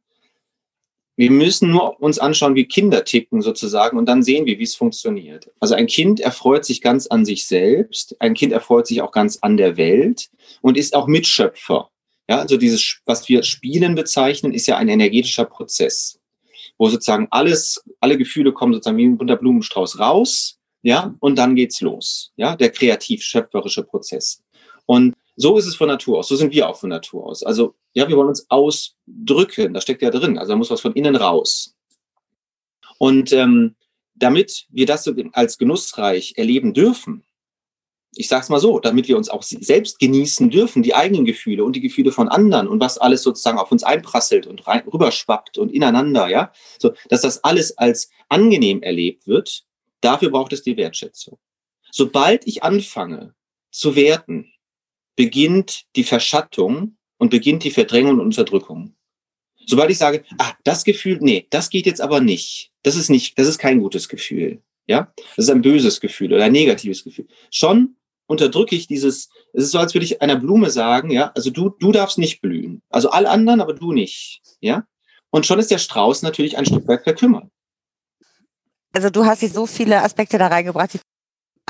Wir 1.16 1.32
müssen 1.32 1.72
nur 1.72 2.02
uns 2.02 2.18
anschauen, 2.18 2.56
wie 2.56 2.64
Kinder 2.64 3.04
ticken 3.04 3.42
sozusagen 3.42 3.98
und 3.98 4.06
dann 4.06 4.24
sehen 4.24 4.46
wir, 4.46 4.58
wie 4.58 4.64
es 4.64 4.76
funktioniert. 4.76 5.52
Also 5.60 5.76
ein 5.76 5.88
Kind 5.88 6.22
erfreut 6.22 6.64
sich 6.64 6.82
ganz 6.82 7.08
an 7.08 7.26
sich 7.26 7.46
selbst, 7.46 8.16
ein 8.22 8.36
Kind 8.36 8.54
erfreut 8.54 8.88
sich 8.88 9.02
auch 9.02 9.12
ganz 9.12 9.38
an 9.42 9.58
der 9.58 9.76
Welt 9.76 10.30
und 10.62 10.78
ist 10.78 10.96
auch 10.96 11.08
Mitschöpfer. 11.08 11.90
Ja, 12.30 12.40
also 12.40 12.56
dieses, 12.56 13.02
was 13.06 13.28
wir 13.28 13.44
Spielen 13.44 13.96
bezeichnen, 13.96 14.54
ist 14.54 14.68
ja 14.68 14.78
ein 14.78 14.88
energetischer 14.88 15.46
Prozess, 15.46 16.20
wo 16.78 16.88
sozusagen 16.88 17.28
alles, 17.32 17.84
alle 18.00 18.18
Gefühle 18.18 18.54
kommen 18.54 18.74
sozusagen 18.74 18.98
wie 18.98 19.06
ein 19.06 19.18
bunter 19.18 19.36
Blumenstrauß 19.36 20.00
raus 20.00 20.59
ja, 20.82 21.16
und 21.20 21.38
dann 21.38 21.56
geht's 21.56 21.82
los, 21.82 22.32
ja, 22.36 22.56
der 22.56 22.72
kreativ-schöpferische 22.72 23.84
Prozess. 23.84 24.44
Und 24.86 25.16
so 25.36 25.58
ist 25.58 25.68
es 25.68 25.76
von 25.76 25.88
Natur 25.88 26.20
aus, 26.20 26.28
so 26.28 26.36
sind 26.36 26.54
wir 26.54 26.68
auch 26.70 26.78
von 26.78 26.90
Natur 26.90 27.26
aus. 27.26 27.44
Also, 27.44 27.76
ja, 27.94 28.08
wir 28.08 28.18
wollen 28.18 28.30
uns 28.30 28.50
ausdrücken, 28.50 29.74
da 29.74 29.82
steckt 29.82 30.02
ja 30.02 30.10
drin, 30.10 30.38
also 30.38 30.52
da 30.54 30.58
muss 30.58 30.72
was 30.72 30.82
von 30.82 30.94
innen 30.94 31.16
raus. 31.16 31.76
Und 32.98 33.32
ähm, 33.34 33.76
damit 34.16 34.68
wir 34.70 34.86
das 34.86 35.10
als 35.32 35.58
genussreich 35.58 36.34
erleben 36.38 36.74
dürfen, 36.74 37.24
ich 38.16 38.28
sage 38.28 38.44
es 38.44 38.50
mal 38.50 38.60
so, 38.60 38.80
damit 38.80 39.08
wir 39.08 39.18
uns 39.18 39.30
auch 39.30 39.44
selbst 39.44 40.00
genießen 40.00 40.50
dürfen, 40.50 40.84
die 40.84 40.96
eigenen 40.96 41.26
Gefühle 41.26 41.64
und 41.64 41.76
die 41.76 41.82
Gefühle 41.82 42.12
von 42.12 42.28
anderen 42.28 42.68
und 42.68 42.82
was 42.82 42.98
alles 42.98 43.22
sozusagen 43.22 43.60
auf 43.60 43.72
uns 43.72 43.84
einprasselt 43.84 44.48
und 44.48 44.68
rein, 44.68 44.82
rüberschwappt 44.92 45.58
und 45.58 45.72
ineinander, 45.72 46.28
ja, 46.28 46.52
so, 46.80 46.94
dass 47.10 47.22
das 47.22 47.44
alles 47.44 47.78
als 47.78 48.10
angenehm 48.28 48.82
erlebt 48.82 49.28
wird, 49.28 49.64
Dafür 50.02 50.30
braucht 50.30 50.54
es 50.54 50.64
die 50.64 50.78
Wertschätzung. 50.78 51.38
Sobald 51.92 52.48
ich 52.48 52.64
anfange 52.64 53.34
zu 53.72 53.96
werten, 53.96 54.52
beginnt 55.16 55.84
die 55.96 56.04
Verschattung 56.04 56.98
und 57.18 57.30
beginnt 57.30 57.64
die 57.64 57.72
Verdrängung 57.72 58.14
und 58.14 58.22
Unterdrückung. 58.22 58.96
Sobald 59.66 59.92
ich 59.92 59.98
sage, 59.98 60.24
ah, 60.38 60.54
das 60.64 60.84
Gefühl, 60.84 61.18
nee, 61.22 61.46
das 61.50 61.70
geht 61.70 61.86
jetzt 61.86 62.02
aber 62.02 62.22
nicht. 62.22 62.72
Das 62.84 62.96
ist 62.96 63.10
nicht, 63.10 63.38
das 63.38 63.48
ist 63.48 63.60
kein 63.60 63.80
gutes 63.80 64.08
Gefühl. 64.08 64.62
Ja, 64.88 65.14
das 65.36 65.46
ist 65.46 65.52
ein 65.52 65.62
böses 65.62 66.00
Gefühl 66.00 66.34
oder 66.34 66.46
ein 66.46 66.52
negatives 66.52 67.04
Gefühl. 67.04 67.28
Schon 67.52 67.96
unterdrücke 68.26 68.76
ich 68.76 68.88
dieses, 68.88 69.30
es 69.54 69.66
ist 69.66 69.72
so, 69.72 69.80
als 69.80 69.94
würde 69.94 70.06
ich 70.06 70.22
einer 70.22 70.38
Blume 70.38 70.72
sagen, 70.72 71.12
ja, 71.12 71.32
also 71.36 71.52
du, 71.52 71.70
du 71.70 71.92
darfst 71.92 72.18
nicht 72.18 72.42
blühen. 72.42 72.82
Also 72.90 73.10
alle 73.10 73.30
anderen, 73.30 73.62
aber 73.62 73.74
du 73.74 73.92
nicht. 73.92 74.42
Ja. 74.62 74.88
Und 75.30 75.46
schon 75.46 75.60
ist 75.60 75.70
der 75.70 75.78
Strauß 75.78 76.24
natürlich 76.24 76.58
ein 76.58 76.66
Stück 76.66 76.88
weit 76.88 77.04
verkümmert 77.04 77.52
also 78.94 79.10
du 79.10 79.26
hast 79.26 79.40
hier 79.40 79.50
so 79.50 79.66
viele 79.66 80.04
Aspekte 80.04 80.38
da 80.38 80.48
reingebracht, 80.48 80.94
die 80.94 81.00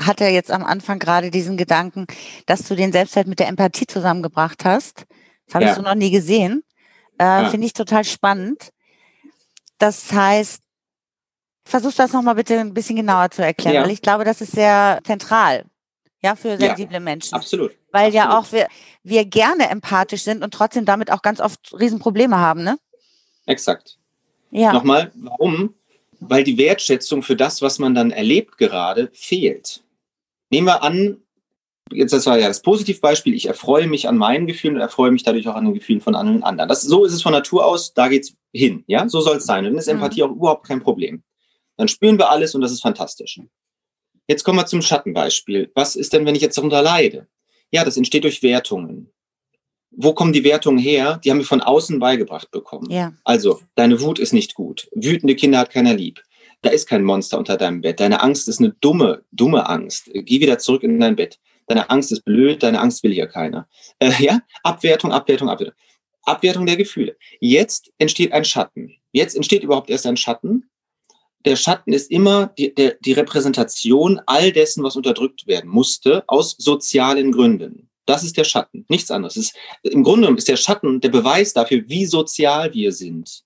hatte 0.00 0.24
jetzt 0.24 0.50
am 0.50 0.64
Anfang 0.64 0.98
gerade 0.98 1.30
diesen 1.30 1.56
Gedanken, 1.56 2.06
dass 2.46 2.62
du 2.62 2.74
den 2.74 2.92
Selbstwert 2.92 3.26
mit 3.26 3.38
der 3.38 3.48
Empathie 3.48 3.86
zusammengebracht 3.86 4.64
hast. 4.64 5.04
Das 5.46 5.54
habe 5.54 5.64
ja. 5.64 5.70
ich 5.70 5.76
so 5.76 5.82
noch 5.82 5.94
nie 5.94 6.10
gesehen. 6.10 6.62
Äh, 7.18 7.24
ja. 7.24 7.50
Finde 7.50 7.66
ich 7.66 7.72
total 7.72 8.04
spannend. 8.04 8.70
Das 9.78 10.12
heißt, 10.12 10.62
versuchst 11.64 11.98
du 11.98 12.02
das 12.02 12.12
nochmal 12.12 12.34
bitte 12.34 12.58
ein 12.58 12.74
bisschen 12.74 12.96
genauer 12.96 13.30
zu 13.30 13.44
erklären, 13.44 13.74
ja. 13.74 13.82
weil 13.82 13.90
ich 13.90 14.02
glaube, 14.02 14.24
das 14.24 14.40
ist 14.40 14.52
sehr 14.52 15.00
zentral. 15.04 15.64
Ja, 16.22 16.36
für 16.36 16.58
sensible 16.58 17.00
Menschen. 17.00 17.34
Absolut. 17.34 17.72
Weil 17.92 18.08
absolut. 18.08 18.14
ja 18.14 18.38
auch 18.38 18.52
wir, 18.52 18.68
wir 19.02 19.24
gerne 19.24 19.70
empathisch 19.70 20.22
sind 20.22 20.44
und 20.44 20.52
trotzdem 20.52 20.84
damit 20.84 21.10
auch 21.10 21.22
ganz 21.22 21.40
oft 21.40 21.72
Riesenprobleme 21.72 22.36
haben, 22.36 22.62
ne? 22.62 22.78
Exakt. 23.46 23.98
Ja. 24.50 24.72
Nochmal, 24.72 25.10
warum? 25.14 25.74
Weil 26.20 26.44
die 26.44 26.58
Wertschätzung 26.58 27.22
für 27.22 27.36
das, 27.36 27.62
was 27.62 27.78
man 27.78 27.94
dann 27.94 28.10
erlebt 28.10 28.58
gerade, 28.58 29.10
fehlt. 29.12 29.82
Nehmen 30.50 30.66
wir 30.66 30.82
an, 30.82 31.22
jetzt 31.92 32.12
das 32.12 32.26
war 32.26 32.38
ja 32.38 32.48
das 32.48 32.62
Positivbeispiel, 32.62 33.34
ich 33.34 33.46
erfreue 33.46 33.86
mich 33.86 34.08
an 34.08 34.16
meinen 34.16 34.46
Gefühlen 34.46 34.76
und 34.76 34.80
erfreue 34.80 35.10
mich 35.10 35.22
dadurch 35.22 35.48
auch 35.48 35.54
an 35.54 35.64
den 35.64 35.74
Gefühlen 35.74 36.00
von 36.00 36.14
anderen. 36.14 36.68
Das, 36.68 36.82
so 36.82 37.04
ist 37.04 37.12
es 37.12 37.22
von 37.22 37.32
Natur 37.32 37.64
aus, 37.64 37.94
da 37.94 38.08
geht's 38.08 38.34
hin. 38.52 38.84
Ja, 38.86 39.08
so 39.08 39.20
soll 39.20 39.38
es 39.38 39.46
sein. 39.46 39.64
Und 39.64 39.72
dann 39.72 39.78
ist 39.78 39.86
mhm. 39.86 39.94
Empathie 39.94 40.22
auch 40.22 40.30
überhaupt 40.30 40.66
kein 40.66 40.82
Problem. 40.82 41.22
Dann 41.76 41.88
spüren 41.88 42.18
wir 42.18 42.30
alles 42.30 42.54
und 42.54 42.60
das 42.60 42.72
ist 42.72 42.82
fantastisch. 42.82 43.40
Jetzt 44.28 44.44
kommen 44.44 44.58
wir 44.58 44.66
zum 44.66 44.82
Schattenbeispiel. 44.82 45.70
Was 45.74 45.96
ist 45.96 46.12
denn, 46.12 46.26
wenn 46.26 46.34
ich 46.34 46.42
jetzt 46.42 46.58
darunter 46.58 46.82
leide? 46.82 47.26
Ja, 47.72 47.84
das 47.84 47.96
entsteht 47.96 48.24
durch 48.24 48.42
Wertungen. 48.42 49.10
Wo 49.90 50.12
kommen 50.12 50.32
die 50.32 50.44
Wertungen 50.44 50.78
her? 50.78 51.20
Die 51.24 51.30
haben 51.30 51.38
wir 51.38 51.44
von 51.44 51.60
außen 51.60 51.98
beigebracht 51.98 52.50
bekommen. 52.50 52.90
Ja. 52.90 53.12
Also, 53.24 53.60
deine 53.74 54.00
Wut 54.00 54.18
ist 54.18 54.32
nicht 54.32 54.54
gut. 54.54 54.88
Wütende 54.94 55.34
Kinder 55.34 55.58
hat 55.58 55.70
keiner 55.70 55.94
lieb. 55.94 56.22
Da 56.62 56.70
ist 56.70 56.88
kein 56.88 57.04
Monster 57.04 57.38
unter 57.38 57.56
deinem 57.56 57.80
Bett. 57.80 58.00
Deine 58.00 58.22
Angst 58.22 58.48
ist 58.48 58.60
eine 58.60 58.74
dumme, 58.80 59.24
dumme 59.32 59.68
Angst. 59.68 60.10
Geh 60.12 60.40
wieder 60.40 60.58
zurück 60.58 60.82
in 60.82 61.00
dein 61.00 61.16
Bett. 61.16 61.38
Deine 61.66 61.88
Angst 61.88 62.12
ist 62.12 62.24
blöd, 62.24 62.62
deine 62.62 62.80
Angst 62.80 63.02
will 63.02 63.12
hier 63.12 63.26
keiner. 63.26 63.68
Äh, 63.98 64.10
ja, 64.18 64.40
Abwertung, 64.62 65.12
Abwertung, 65.12 65.48
Abwertung. 65.48 65.76
Abwertung 66.22 66.66
der 66.66 66.76
Gefühle. 66.76 67.16
Jetzt 67.40 67.92
entsteht 67.98 68.32
ein 68.32 68.44
Schatten. 68.44 68.96
Jetzt 69.12 69.34
entsteht 69.34 69.62
überhaupt 69.62 69.90
erst 69.90 70.06
ein 70.06 70.16
Schatten. 70.16 70.70
Der 71.44 71.56
Schatten 71.56 71.92
ist 71.92 72.10
immer 72.10 72.48
die, 72.58 72.74
der, 72.74 72.96
die 73.00 73.12
Repräsentation 73.12 74.20
all 74.26 74.52
dessen, 74.52 74.84
was 74.84 74.96
unterdrückt 74.96 75.46
werden 75.46 75.70
musste, 75.70 76.24
aus 76.26 76.54
sozialen 76.58 77.32
Gründen. 77.32 77.89
Das 78.10 78.24
ist 78.24 78.36
der 78.36 78.42
Schatten, 78.42 78.84
nichts 78.88 79.12
anderes. 79.12 79.36
Ist, 79.36 79.54
Im 79.82 80.02
Grunde 80.02 80.28
ist 80.34 80.48
der 80.48 80.56
Schatten 80.56 81.00
der 81.00 81.10
Beweis 81.10 81.52
dafür, 81.52 81.84
wie 81.86 82.06
sozial 82.06 82.74
wir 82.74 82.90
sind. 82.90 83.44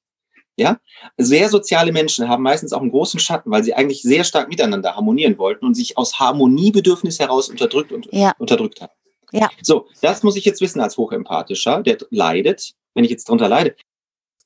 Ja, 0.56 0.78
sehr 1.18 1.50
soziale 1.50 1.92
Menschen 1.92 2.28
haben 2.28 2.42
meistens 2.42 2.72
auch 2.72 2.80
einen 2.80 2.90
großen 2.90 3.20
Schatten, 3.20 3.50
weil 3.50 3.62
sie 3.62 3.74
eigentlich 3.74 4.00
sehr 4.00 4.24
stark 4.24 4.48
miteinander 4.48 4.96
harmonieren 4.96 5.36
wollten 5.36 5.66
und 5.66 5.74
sich 5.74 5.98
aus 5.98 6.18
Harmoniebedürfnis 6.18 7.18
heraus 7.18 7.50
unterdrückt 7.50 7.92
und 7.92 8.08
ja. 8.10 8.32
unterdrückt 8.38 8.80
haben. 8.80 8.92
Ja. 9.32 9.50
So, 9.60 9.88
das 10.00 10.22
muss 10.22 10.36
ich 10.36 10.46
jetzt 10.46 10.62
wissen 10.62 10.80
als 10.80 10.96
Hochempathischer, 10.96 11.82
der 11.82 11.98
leidet, 12.08 12.72
wenn 12.94 13.04
ich 13.04 13.10
jetzt 13.10 13.28
darunter 13.28 13.48
leide. 13.48 13.76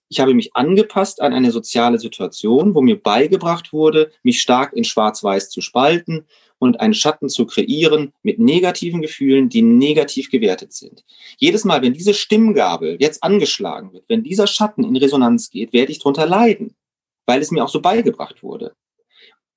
Ich 0.08 0.20
habe 0.20 0.34
mich 0.34 0.56
angepasst 0.56 1.20
an 1.20 1.32
eine 1.32 1.50
soziale 1.50 1.98
Situation, 1.98 2.74
wo 2.74 2.80
mir 2.80 3.00
beigebracht 3.00 3.72
wurde, 3.72 4.10
mich 4.22 4.40
stark 4.40 4.72
in 4.72 4.84
Schwarz-Weiß 4.84 5.50
zu 5.50 5.60
spalten 5.60 6.26
und 6.58 6.80
einen 6.80 6.94
Schatten 6.94 7.28
zu 7.28 7.46
kreieren 7.46 8.12
mit 8.22 8.38
negativen 8.38 9.02
Gefühlen, 9.02 9.48
die 9.48 9.62
negativ 9.62 10.30
gewertet 10.30 10.72
sind. 10.72 11.04
Jedes 11.36 11.64
Mal, 11.64 11.82
wenn 11.82 11.92
diese 11.92 12.14
Stimmgabel 12.14 12.96
jetzt 13.00 13.22
angeschlagen 13.22 13.92
wird, 13.92 14.04
wenn 14.08 14.22
dieser 14.22 14.46
Schatten 14.46 14.84
in 14.84 14.96
Resonanz 14.96 15.50
geht, 15.50 15.72
werde 15.72 15.92
ich 15.92 15.98
darunter 15.98 16.26
leiden, 16.26 16.74
weil 17.26 17.40
es 17.40 17.50
mir 17.50 17.62
auch 17.64 17.68
so 17.68 17.80
beigebracht 17.80 18.42
wurde. 18.42 18.74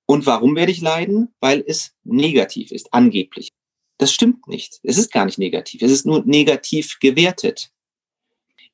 Und 0.05 0.25
warum 0.25 0.55
werde 0.55 0.73
ich 0.73 0.81
leiden? 0.81 1.29
Weil 1.39 1.63
es 1.65 1.93
negativ 2.03 2.71
ist, 2.71 2.93
angeblich. 2.93 3.49
Das 3.97 4.11
stimmt 4.11 4.47
nicht. 4.47 4.79
Es 4.83 4.97
ist 4.97 5.11
gar 5.11 5.25
nicht 5.25 5.37
negativ. 5.37 5.81
Es 5.81 5.91
ist 5.91 6.05
nur 6.05 6.23
negativ 6.25 6.97
gewertet. 6.99 7.71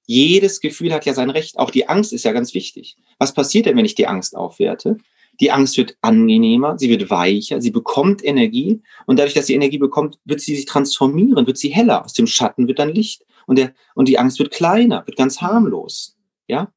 Jedes 0.07 0.61
Gefühl 0.61 0.93
hat 0.93 1.05
ja 1.05 1.13
sein 1.13 1.29
Recht. 1.29 1.59
Auch 1.59 1.69
die 1.69 1.89
Angst 1.89 2.13
ist 2.13 2.23
ja 2.23 2.31
ganz 2.31 2.53
wichtig. 2.53 2.95
Was 3.19 3.33
passiert 3.33 3.65
denn, 3.65 3.75
wenn 3.75 3.85
ich 3.85 3.93
die 3.93 4.07
Angst 4.07 4.35
aufwerte? 4.35 4.97
Die 5.41 5.51
Angst 5.51 5.77
wird 5.77 5.97
angenehmer, 6.01 6.79
sie 6.79 6.89
wird 6.89 7.11
weicher, 7.11 7.61
sie 7.61 7.69
bekommt 7.69 8.25
Energie 8.25 8.81
und 9.05 9.19
dadurch, 9.19 9.35
dass 9.35 9.45
sie 9.45 9.53
Energie 9.53 9.77
bekommt, 9.77 10.17
wird 10.25 10.39
sie 10.39 10.55
sich 10.55 10.65
transformieren, 10.65 11.45
wird 11.45 11.57
sie 11.57 11.69
heller. 11.69 12.05
Aus 12.05 12.13
dem 12.13 12.25
Schatten 12.25 12.67
wird 12.67 12.79
dann 12.79 12.89
Licht 12.89 13.23
und 13.45 13.59
der 13.59 13.73
und 13.93 14.07
die 14.07 14.17
Angst 14.17 14.39
wird 14.39 14.51
kleiner, 14.51 15.05
wird 15.05 15.17
ganz 15.17 15.41
harmlos, 15.41 16.15
ja. 16.47 16.71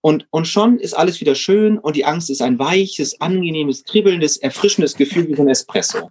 Und 0.00 0.26
und 0.30 0.48
schon 0.48 0.80
ist 0.80 0.94
alles 0.94 1.20
wieder 1.20 1.34
schön 1.34 1.78
und 1.78 1.94
die 1.94 2.04
Angst 2.04 2.30
ist 2.30 2.42
ein 2.42 2.58
weiches, 2.58 3.20
angenehmes, 3.20 3.84
kribbelndes, 3.84 4.38
erfrischendes 4.38 4.96
Gefühl 4.96 5.28
wie 5.28 5.38
ein 5.38 5.48
Espresso. 5.48 6.10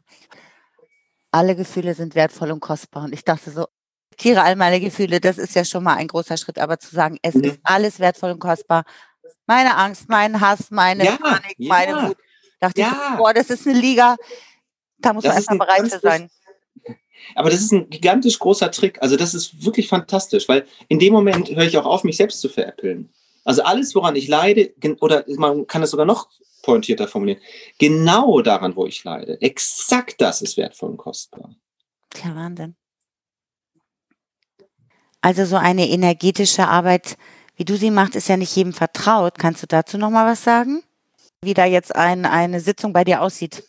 Alle 1.32 1.56
Gefühle 1.56 1.96
sind 1.96 2.16
wertvoll 2.16 2.52
und 2.52 2.62
kostbar 2.62 3.06
und 3.06 3.14
ich 3.14 3.26
dachte 3.26 3.52
so, 3.52 3.66
Tiere 4.14 4.44
all 4.44 4.56
meine 4.56 4.80
Gefühle, 4.80 5.20
das 5.20 5.38
ist 5.38 5.56
ja 5.56 5.66
schon 5.66 5.84
mal 5.84 5.96
ein 5.96 6.08
großer 6.08 6.38
Schritt, 6.38 6.60
aber 6.60 6.80
zu 6.80 6.94
sagen, 6.94 7.18
es 7.22 7.36
mhm. 7.36 7.44
ist 7.44 7.60
alles 7.64 8.00
wertvoll 8.00 8.32
und 8.32 8.40
kostbar, 8.40 8.84
meine 9.46 9.76
Angst, 9.76 10.10
mein 10.10 10.40
Hass, 10.40 10.72
meine 10.72 11.06
ja, 11.06 11.18
Panik, 11.18 11.56
ja. 11.58 11.70
meine 11.70 12.10
Wut. 12.10 12.18
Dachte 12.60 12.82
ja. 12.82 13.10
ich, 13.12 13.18
boah, 13.18 13.34
das 13.34 13.50
ist 13.50 13.68
eine 13.68 13.80
Liga, 13.80 14.16
da 15.00 15.14
muss 15.14 15.24
das 15.24 15.32
man 15.32 15.38
erstmal 15.38 15.58
bereit 15.60 15.92
zu 15.92 16.00
sein. 16.00 16.30
Aber 17.36 17.50
das 17.50 17.62
ist 17.62 17.72
ein 17.72 17.90
gigantisch 17.90 18.40
großer 18.40 18.72
Trick. 18.72 19.02
Also 19.02 19.16
das 19.16 19.34
ist 19.34 19.66
wirklich 19.66 19.88
fantastisch, 19.88 20.48
weil 20.50 20.66
in 20.88 21.00
dem 21.00 21.14
Moment 21.14 21.50
höre 21.50 21.64
ich 21.64 21.78
auch 21.78 21.86
auf, 21.86 22.04
mich 22.04 22.18
selbst 22.18 22.42
zu 22.42 22.50
veräppeln. 22.50 23.14
Also 23.46 23.64
alles, 23.64 23.94
woran 23.96 24.16
ich 24.16 24.28
leide, 24.28 24.74
oder 25.00 25.26
man 25.28 25.68
kann 25.68 25.84
es 25.84 25.92
sogar 25.92 26.06
noch 26.06 26.30
pointierter 26.64 27.08
formulieren, 27.08 27.42
genau 27.78 28.42
daran, 28.42 28.76
wo 28.76 28.86
ich 28.86 29.04
leide, 29.04 29.42
exakt 29.42 30.22
das 30.22 30.42
ist 30.42 30.56
wertvoll 30.58 30.92
und 30.92 30.98
kostbar. 30.98 31.54
Ja, 32.24 32.36
Wahnsinn. 32.36 32.76
Also 35.24 35.46
so 35.46 35.56
eine 35.56 35.90
energetische 35.90 36.68
Arbeit 36.68 37.18
wie 37.56 37.66
du 37.66 37.78
sie 37.78 37.92
machst, 37.92 38.16
ist 38.16 38.30
ja 38.30 38.38
nicht 38.38 38.56
jedem 38.56 38.74
vertraut. 38.74 39.38
Kannst 39.38 39.62
du 39.62 39.68
dazu 39.68 39.98
noch 39.98 40.10
mal 40.10 40.30
was 40.30 40.44
sagen? 40.44 40.84
Wie 41.42 41.54
da 41.54 41.66
jetzt 41.66 41.96
ein, 41.96 42.26
eine 42.26 42.60
Sitzung 42.60 42.94
bei 42.94 43.04
dir 43.04 43.22
aussieht? 43.22 43.64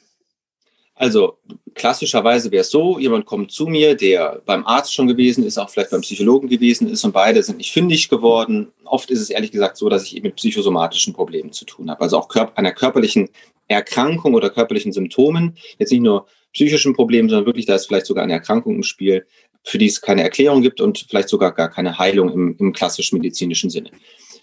Also 0.94 1.38
klassischerweise 1.74 2.50
wäre 2.52 2.62
es 2.62 2.70
so, 2.70 2.98
jemand 2.98 3.26
kommt 3.26 3.50
zu 3.50 3.66
mir, 3.66 3.96
der 3.96 4.40
beim 4.46 4.64
Arzt 4.64 4.94
schon 4.94 5.08
gewesen 5.08 5.44
ist, 5.44 5.58
auch 5.58 5.68
vielleicht 5.68 5.90
beim 5.90 6.02
Psychologen 6.02 6.48
gewesen 6.48 6.88
ist 6.88 7.04
und 7.04 7.12
beide 7.12 7.42
sind 7.42 7.58
nicht 7.58 7.72
fündig 7.72 8.08
geworden. 8.08 8.72
Oft 8.84 9.10
ist 9.10 9.20
es 9.20 9.30
ehrlich 9.30 9.50
gesagt 9.50 9.76
so, 9.76 9.88
dass 9.88 10.04
ich 10.04 10.16
eben 10.16 10.26
mit 10.26 10.36
psychosomatischen 10.36 11.12
Problemen 11.12 11.52
zu 11.52 11.64
tun 11.64 11.90
habe, 11.90 12.00
also 12.00 12.18
auch 12.18 12.28
einer 12.54 12.72
körperlichen 12.72 13.28
Erkrankung 13.66 14.34
oder 14.34 14.50
körperlichen 14.50 14.92
Symptomen. 14.92 15.56
Jetzt 15.78 15.90
nicht 15.90 16.02
nur 16.02 16.26
psychischen 16.52 16.94
Problemen, 16.94 17.28
sondern 17.28 17.46
wirklich, 17.46 17.66
da 17.66 17.74
ist 17.74 17.86
vielleicht 17.86 18.06
sogar 18.06 18.22
eine 18.22 18.32
Erkrankung 18.32 18.76
im 18.76 18.82
Spiel, 18.84 19.26
für 19.64 19.78
die 19.78 19.86
es 19.86 20.00
keine 20.00 20.22
Erklärung 20.22 20.62
gibt 20.62 20.80
und 20.80 21.06
vielleicht 21.08 21.28
sogar 21.28 21.52
gar 21.52 21.70
keine 21.70 21.98
Heilung 21.98 22.30
im, 22.32 22.56
im 22.58 22.72
klassischen 22.72 23.18
medizinischen 23.18 23.70
Sinne. 23.70 23.90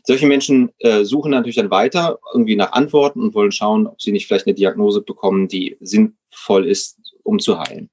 Solche 0.04 0.26
Menschen 0.26 0.72
äh, 0.80 1.04
suchen 1.04 1.32
natürlich 1.32 1.58
dann 1.58 1.70
weiter 1.70 2.20
irgendwie 2.34 2.56
nach 2.56 2.72
Antworten 2.72 3.22
und 3.22 3.36
wollen 3.36 3.52
schauen, 3.52 3.86
ob 3.86 4.02
sie 4.02 4.12
nicht 4.12 4.28
vielleicht 4.28 4.48
eine 4.48 4.56
Diagnose 4.56 5.02
bekommen, 5.02 5.48
die 5.48 5.78
sinnvoll 5.80 6.66
ist, 6.66 6.98
um 7.24 7.40
zu 7.40 7.60
heilen. 7.60 7.90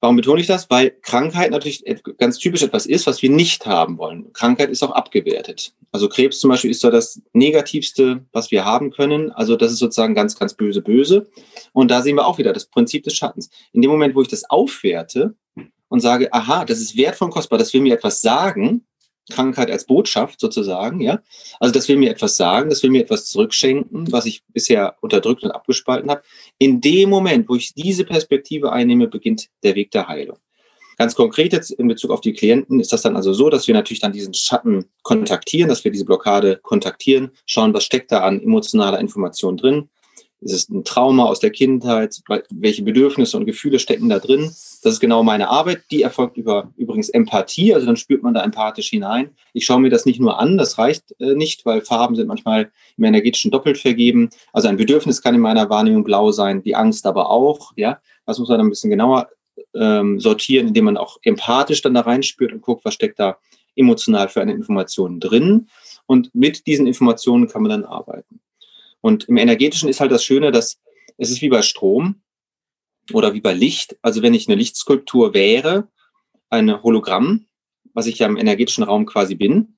Warum 0.00 0.16
betone 0.16 0.40
ich 0.40 0.46
das? 0.46 0.70
Weil 0.70 0.90
Krankheit 1.02 1.50
natürlich 1.50 1.82
ganz 2.18 2.38
typisch 2.38 2.62
etwas 2.62 2.86
ist, 2.86 3.06
was 3.08 3.22
wir 3.22 3.30
nicht 3.30 3.66
haben 3.66 3.98
wollen. 3.98 4.32
Krankheit 4.34 4.70
ist 4.70 4.84
auch 4.84 4.92
abgewertet. 4.92 5.72
Also 5.90 6.08
Krebs 6.08 6.38
zum 6.38 6.50
Beispiel 6.50 6.70
ist 6.70 6.80
so 6.80 6.90
das 6.90 7.22
Negativste, 7.32 8.24
was 8.30 8.50
wir 8.50 8.64
haben 8.64 8.90
können. 8.92 9.32
Also 9.32 9.56
das 9.56 9.72
ist 9.72 9.78
sozusagen 9.78 10.14
ganz, 10.14 10.38
ganz 10.38 10.54
böse, 10.54 10.82
böse. 10.82 11.28
Und 11.72 11.90
da 11.90 12.02
sehen 12.02 12.16
wir 12.16 12.26
auch 12.26 12.38
wieder 12.38 12.52
das 12.52 12.66
Prinzip 12.66 13.02
des 13.04 13.16
Schattens. 13.16 13.50
In 13.72 13.82
dem 13.82 13.90
Moment, 13.90 14.14
wo 14.14 14.22
ich 14.22 14.28
das 14.28 14.48
aufwerte 14.48 15.34
und 15.88 16.00
sage, 16.00 16.32
aha, 16.32 16.64
das 16.64 16.80
ist 16.80 16.96
wertvoll 16.96 17.26
und 17.26 17.32
kostbar, 17.32 17.58
das 17.58 17.72
will 17.72 17.80
mir 17.80 17.94
etwas 17.94 18.20
sagen, 18.20 18.86
Krankheit 19.30 19.70
als 19.70 19.86
Botschaft 19.86 20.40
sozusagen, 20.40 21.00
ja. 21.00 21.20
Also 21.58 21.72
das 21.72 21.88
will 21.88 21.96
mir 21.96 22.10
etwas 22.10 22.36
sagen, 22.36 22.70
das 22.70 22.82
will 22.82 22.90
mir 22.90 23.02
etwas 23.02 23.26
zurückschenken, 23.26 24.12
was 24.12 24.26
ich 24.26 24.44
bisher 24.52 24.96
unterdrückt 25.00 25.42
und 25.42 25.50
abgespalten 25.50 26.10
habe. 26.10 26.22
In 26.58 26.80
dem 26.80 27.10
Moment, 27.10 27.48
wo 27.48 27.56
ich 27.56 27.74
diese 27.74 28.04
Perspektive 28.04 28.72
einnehme, 28.72 29.08
beginnt 29.08 29.48
der 29.64 29.74
Weg 29.74 29.90
der 29.90 30.06
Heilung. 30.06 30.38
Ganz 30.96 31.14
konkret 31.14 31.52
jetzt 31.52 31.70
in 31.72 31.88
Bezug 31.88 32.10
auf 32.10 32.22
die 32.22 32.32
Klienten 32.32 32.80
ist 32.80 32.92
das 32.92 33.02
dann 33.02 33.16
also 33.16 33.34
so, 33.34 33.50
dass 33.50 33.66
wir 33.66 33.74
natürlich 33.74 34.00
dann 34.00 34.12
diesen 34.12 34.32
Schatten 34.32 34.86
kontaktieren, 35.02 35.68
dass 35.68 35.84
wir 35.84 35.90
diese 35.90 36.06
Blockade 36.06 36.58
kontaktieren, 36.62 37.32
schauen, 37.44 37.74
was 37.74 37.84
steckt 37.84 38.12
da 38.12 38.20
an 38.20 38.40
emotionaler 38.40 38.98
Information 38.98 39.58
drin, 39.58 39.90
ist 40.46 40.52
es 40.52 40.68
ein 40.68 40.84
Trauma 40.84 41.24
aus 41.24 41.40
der 41.40 41.50
Kindheit? 41.50 42.22
Welche 42.50 42.82
Bedürfnisse 42.82 43.36
und 43.36 43.46
Gefühle 43.46 43.78
stecken 43.78 44.08
da 44.08 44.18
drin? 44.18 44.44
Das 44.82 44.94
ist 44.94 45.00
genau 45.00 45.22
meine 45.22 45.48
Arbeit. 45.48 45.82
Die 45.90 46.02
erfolgt 46.02 46.36
über 46.36 46.72
übrigens 46.76 47.08
Empathie. 47.08 47.74
Also 47.74 47.86
dann 47.86 47.96
spürt 47.96 48.22
man 48.22 48.32
da 48.32 48.44
empathisch 48.44 48.88
hinein. 48.88 49.30
Ich 49.52 49.64
schaue 49.64 49.80
mir 49.80 49.90
das 49.90 50.06
nicht 50.06 50.20
nur 50.20 50.38
an. 50.38 50.56
Das 50.56 50.78
reicht 50.78 51.14
äh, 51.20 51.34
nicht, 51.34 51.66
weil 51.66 51.80
Farben 51.80 52.14
sind 52.14 52.28
manchmal 52.28 52.70
im 52.96 53.04
energetischen 53.04 53.50
doppelt 53.50 53.78
vergeben. 53.78 54.30
Also 54.52 54.68
ein 54.68 54.76
Bedürfnis 54.76 55.20
kann 55.20 55.34
in 55.34 55.40
meiner 55.40 55.68
Wahrnehmung 55.68 56.04
blau 56.04 56.30
sein, 56.30 56.62
die 56.62 56.76
Angst 56.76 57.06
aber 57.06 57.28
auch. 57.28 57.72
Ja, 57.76 58.00
das 58.24 58.38
muss 58.38 58.48
man 58.48 58.58
dann 58.58 58.68
ein 58.68 58.70
bisschen 58.70 58.90
genauer 58.90 59.28
ähm, 59.74 60.20
sortieren, 60.20 60.68
indem 60.68 60.84
man 60.84 60.96
auch 60.96 61.18
empathisch 61.22 61.82
dann 61.82 61.94
da 61.94 62.02
reinspürt 62.02 62.52
und 62.52 62.62
guckt, 62.62 62.84
was 62.84 62.94
steckt 62.94 63.18
da 63.18 63.38
emotional 63.74 64.28
für 64.28 64.40
eine 64.40 64.52
Information 64.52 65.18
drin. 65.18 65.68
Und 66.06 66.32
mit 66.34 66.66
diesen 66.66 66.86
Informationen 66.86 67.48
kann 67.48 67.62
man 67.62 67.70
dann 67.70 67.84
arbeiten. 67.84 68.40
Und 69.06 69.28
im 69.28 69.36
Energetischen 69.36 69.88
ist 69.88 70.00
halt 70.00 70.10
das 70.10 70.24
Schöne, 70.24 70.50
dass 70.50 70.80
es 71.16 71.30
ist 71.30 71.40
wie 71.40 71.48
bei 71.48 71.62
Strom. 71.62 72.22
oder 73.12 73.34
wie 73.34 73.40
bei 73.40 73.52
Licht. 73.52 73.96
Also 74.02 74.20
wenn 74.20 74.34
ich 74.34 74.48
eine 74.48 74.56
Lichtskulptur 74.56 75.32
wäre, 75.32 75.86
ein 76.50 76.82
Hologramm, 76.82 77.46
was 77.94 78.08
ich 78.08 78.18
ja 78.18 78.26
im 78.26 78.36
energetischen 78.36 78.82
Raum 78.82 79.06
quasi 79.06 79.36
bin, 79.36 79.76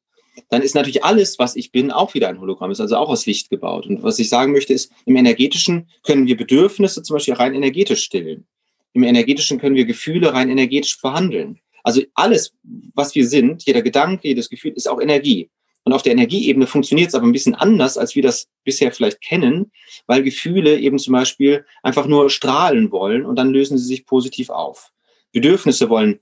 dann 0.49 0.63
ist 0.63 0.75
natürlich 0.75 1.05
alles, 1.05 1.39
was 1.39 1.57
ich 1.57 1.73
bin, 1.73 1.91
auch 1.91 2.15
wieder 2.15 2.31
ein 2.31 2.41
Hologramm, 2.41 2.71
ist 2.71 2.81
also 2.81 2.97
auch 2.97 3.11
aus 3.11 3.27
Licht 3.27 3.51
gebaut. 3.51 3.87
Und 3.87 4.03
was 4.03 4.19
ich 4.19 4.31
sagen 4.31 4.53
möchte, 4.53 4.73
ist, 4.73 4.91
im 5.05 5.17
energetischen 5.17 5.91
können 6.05 6.27
wir 6.27 6.39
Bedürfnisse 6.39 7.03
zum 7.03 7.17
Beispiel 7.17 7.35
rein 7.35 7.53
energetisch 7.53 8.05
stillen. 8.05 8.47
Im 8.95 9.03
energetischen 9.03 9.59
können 9.59 9.77
wir 9.77 9.85
Gefühle 9.85 10.33
rein 10.33 10.49
energetisch 10.49 11.03
behandeln. 11.03 11.61
Also 11.85 12.01
alles, 12.15 12.55
was 12.95 13.15
wir 13.15 13.29
sind, 13.29 13.65
jeder 13.67 13.83
Gedanke, 13.83 14.29
jedes 14.29 14.49
Gefühl, 14.49 14.73
ist 14.73 14.89
auch 14.89 15.03
Energie. 15.03 15.51
Und 15.89 15.95
auf 15.95 16.03
der 16.03 16.13
Energieebene 16.13 16.67
funktioniert 16.67 17.09
es 17.09 17.15
aber 17.15 17.25
ein 17.25 17.33
bisschen 17.33 17.55
anders, 17.55 17.97
als 17.97 18.15
wir 18.15 18.23
das 18.23 18.47
bisher 18.63 18.93
vielleicht 18.93 19.23
kennen, 19.23 19.73
weil 20.07 20.23
Gefühle 20.23 20.79
eben 20.79 20.99
zum 20.99 21.15
Beispiel 21.15 21.65
einfach 21.83 22.07
nur 22.07 22.29
strahlen 22.29 22.93
wollen 22.93 23.25
und 23.25 23.37
dann 23.37 23.55
lösen 23.55 23.79
sie 23.79 23.87
sich 23.87 24.05
positiv 24.05 24.51
auf. 24.51 24.93
Bedürfnisse 25.33 25.89
wollen 25.89 26.21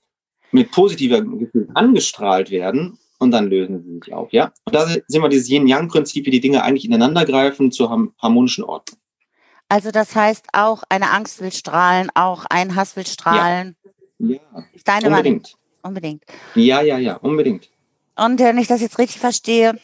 mit 0.52 0.70
positiver 0.70 1.20
Gefühl 1.20 1.66
angestrahlt 1.74 2.52
werden 2.52 2.96
und 3.18 3.32
dann 3.32 3.50
lösen 3.50 3.82
sie 3.82 3.94
sich 3.94 4.14
auf. 4.14 4.32
Ja? 4.32 4.52
Und 4.66 4.76
da 4.76 4.86
sind 4.86 5.20
wir 5.20 5.28
dieses 5.28 5.48
Yin-Yang-Prinzip, 5.48 6.26
wie 6.26 6.30
die 6.30 6.40
Dinge 6.40 6.62
eigentlich 6.62 6.84
ineinander 6.84 7.24
greifen 7.24 7.72
zur 7.72 8.12
harmonischen 8.22 8.62
Ordnung. 8.62 9.00
Also 9.68 9.90
das 9.90 10.14
heißt 10.14 10.46
auch 10.52 10.84
eine 10.90 11.10
Angst 11.10 11.40
will 11.40 11.50
strahlen, 11.50 12.08
auch 12.14 12.44
ein 12.50 12.76
Hass 12.76 12.94
will 12.94 13.04
strahlen. 13.04 13.74
Ja, 14.20 14.36
ja. 14.36 14.64
Deine 14.84 15.08
unbedingt. 15.08 15.42
Meinung. 15.42 15.44
Unbedingt. 15.82 16.24
Ja, 16.54 16.82
ja, 16.82 16.98
ja, 16.98 17.16
unbedingt. 17.16 17.68
Und 18.16 18.40
wenn 18.40 18.58
ich 18.58 18.66
das 18.66 18.80
jetzt 18.80 18.98
richtig 18.98 19.20
verstehe, 19.20 19.78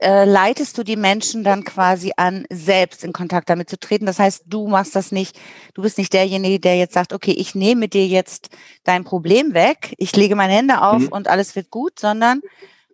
äh, 0.00 0.24
leitest 0.24 0.78
du 0.78 0.82
die 0.82 0.96
Menschen 0.96 1.44
dann 1.44 1.62
quasi 1.62 2.12
an, 2.16 2.46
selbst 2.50 3.04
in 3.04 3.12
Kontakt 3.12 3.50
damit 3.50 3.68
zu 3.68 3.78
treten. 3.78 4.06
Das 4.06 4.18
heißt, 4.18 4.44
du 4.46 4.66
machst 4.66 4.96
das 4.96 5.12
nicht, 5.12 5.38
du 5.74 5.82
bist 5.82 5.98
nicht 5.98 6.12
derjenige, 6.12 6.58
der 6.58 6.78
jetzt 6.78 6.94
sagt, 6.94 7.12
okay, 7.12 7.32
ich 7.32 7.54
nehme 7.54 7.88
dir 7.88 8.06
jetzt 8.06 8.48
dein 8.84 9.04
Problem 9.04 9.52
weg, 9.52 9.94
ich 9.98 10.16
lege 10.16 10.36
meine 10.36 10.54
Hände 10.54 10.80
auf 10.80 11.02
mhm. 11.02 11.08
und 11.08 11.28
alles 11.28 11.54
wird 11.54 11.70
gut, 11.70 11.98
sondern 11.98 12.40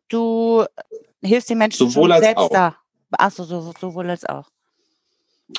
du 0.08 0.64
hilfst 1.22 1.48
den 1.48 1.58
Menschen 1.58 1.88
sowohl 1.88 2.10
als 2.10 2.24
selbst 2.24 2.40
auch. 2.40 2.50
da. 2.50 2.76
Achso, 3.12 3.44
so, 3.44 3.72
sowohl 3.80 4.10
als 4.10 4.24
auch. 4.24 4.48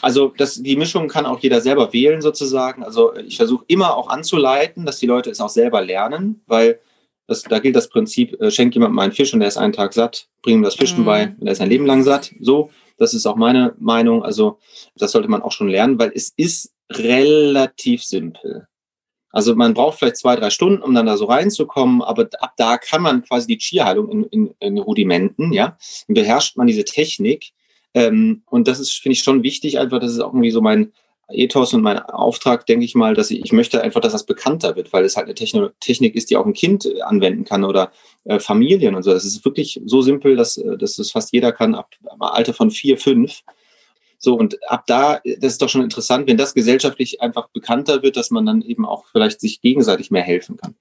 Also 0.01 0.33
das, 0.37 0.55
die 0.55 0.75
Mischung 0.75 1.07
kann 1.07 1.25
auch 1.25 1.39
jeder 1.39 1.61
selber 1.61 1.93
wählen 1.93 2.21
sozusagen. 2.21 2.83
Also 2.83 3.15
ich 3.15 3.37
versuche 3.37 3.63
immer 3.67 3.95
auch 3.95 4.09
anzuleiten, 4.09 4.85
dass 4.85 4.99
die 4.99 5.05
Leute 5.05 5.29
es 5.29 5.39
auch 5.39 5.49
selber 5.49 5.81
lernen, 5.81 6.41
weil 6.45 6.81
das, 7.27 7.43
da 7.43 7.59
gilt 7.59 7.75
das 7.75 7.89
Prinzip, 7.89 8.39
äh, 8.41 8.49
schenk 8.49 8.73
jemandem 8.73 8.99
einen 8.99 9.11
Fisch 9.11 9.33
und 9.33 9.41
er 9.41 9.47
ist 9.47 9.57
einen 9.57 9.73
Tag 9.73 9.93
satt, 9.93 10.27
bring 10.41 10.55
ihm 10.55 10.63
das 10.63 10.75
Fischen 10.75 11.01
mhm. 11.01 11.05
bei 11.05 11.35
und 11.39 11.47
er 11.47 11.53
ist 11.53 11.61
ein 11.61 11.69
Leben 11.69 11.85
lang 11.85 12.03
satt. 12.03 12.33
So, 12.39 12.71
das 12.97 13.13
ist 13.13 13.25
auch 13.25 13.35
meine 13.35 13.75
Meinung. 13.79 14.23
Also 14.23 14.59
das 14.95 15.11
sollte 15.11 15.27
man 15.27 15.41
auch 15.41 15.51
schon 15.51 15.69
lernen, 15.69 15.99
weil 15.99 16.11
es 16.15 16.33
ist 16.35 16.73
relativ 16.89 18.03
simpel. 18.03 18.67
Also 19.31 19.55
man 19.55 19.73
braucht 19.73 19.99
vielleicht 19.99 20.17
zwei, 20.17 20.35
drei 20.35 20.49
Stunden, 20.49 20.81
um 20.81 20.95
dann 20.95 21.05
da 21.05 21.17
so 21.17 21.25
reinzukommen, 21.25 22.01
aber 22.01 22.29
ab 22.39 22.53
da 22.57 22.77
kann 22.77 23.01
man 23.01 23.23
quasi 23.23 23.45
die 23.45 23.57
Chi-Heilung 23.57 24.09
in, 24.09 24.23
in, 24.25 24.55
in 24.59 24.77
Rudimenten, 24.79 25.51
ja, 25.53 25.77
beherrscht 26.07 26.57
man 26.57 26.65
diese 26.65 26.85
Technik. 26.85 27.51
Ähm, 27.93 28.43
und 28.45 28.67
das 28.67 28.79
ist, 28.79 28.93
finde 28.93 29.13
ich, 29.13 29.19
schon 29.19 29.43
wichtig, 29.43 29.79
einfach, 29.79 29.99
das 29.99 30.11
ist 30.11 30.21
auch 30.21 30.33
irgendwie 30.33 30.51
so 30.51 30.61
mein, 30.61 30.93
Ethos 31.29 31.73
und 31.73 31.81
mein 31.81 31.99
Auftrag, 31.99 32.65
denke 32.65 32.85
ich 32.85 32.95
mal, 32.95 33.13
dass 33.13 33.31
ich, 33.31 33.43
ich 33.43 33.51
möchte 33.51 33.81
einfach, 33.81 33.99
dass 33.99 34.13
das 34.13 34.25
bekannter 34.25 34.75
wird, 34.75 34.93
weil 34.93 35.03
es 35.03 35.17
halt 35.17 35.25
eine 35.25 35.35
Techno 35.35 35.69
Technik 35.79 36.15
ist, 36.15 36.29
die 36.29 36.37
auch 36.37 36.45
ein 36.45 36.53
Kind 36.53 36.85
äh, 36.85 37.01
anwenden 37.01 37.43
kann 37.43 37.63
oder 37.63 37.91
äh, 38.23 38.39
Familien 38.39 38.95
und 38.95 39.03
so. 39.03 39.11
Das 39.11 39.25
ist 39.25 39.43
wirklich 39.43 39.81
so 39.85 40.01
simpel, 40.01 40.35
dass, 40.35 40.57
äh, 40.57 40.77
dass 40.77 40.95
das 40.95 41.11
fast 41.11 41.33
jeder 41.33 41.51
kann, 41.51 41.75
ab, 41.75 41.91
ab 42.05 42.17
Alter 42.19 42.53
von 42.53 42.71
vier, 42.71 42.97
fünf. 42.97 43.41
So, 44.19 44.35
und 44.35 44.57
ab 44.69 44.85
da, 44.87 45.19
das 45.23 45.53
ist 45.53 45.61
doch 45.61 45.69
schon 45.69 45.83
interessant, 45.83 46.27
wenn 46.27 46.37
das 46.37 46.53
gesellschaftlich 46.53 47.21
einfach 47.21 47.49
bekannter 47.49 48.01
wird, 48.01 48.15
dass 48.15 48.31
man 48.31 48.45
dann 48.45 48.61
eben 48.61 48.85
auch 48.85 49.05
vielleicht 49.11 49.41
sich 49.41 49.61
gegenseitig 49.61 50.09
mehr 50.09 50.23
helfen 50.23 50.57
kann. 50.57 50.75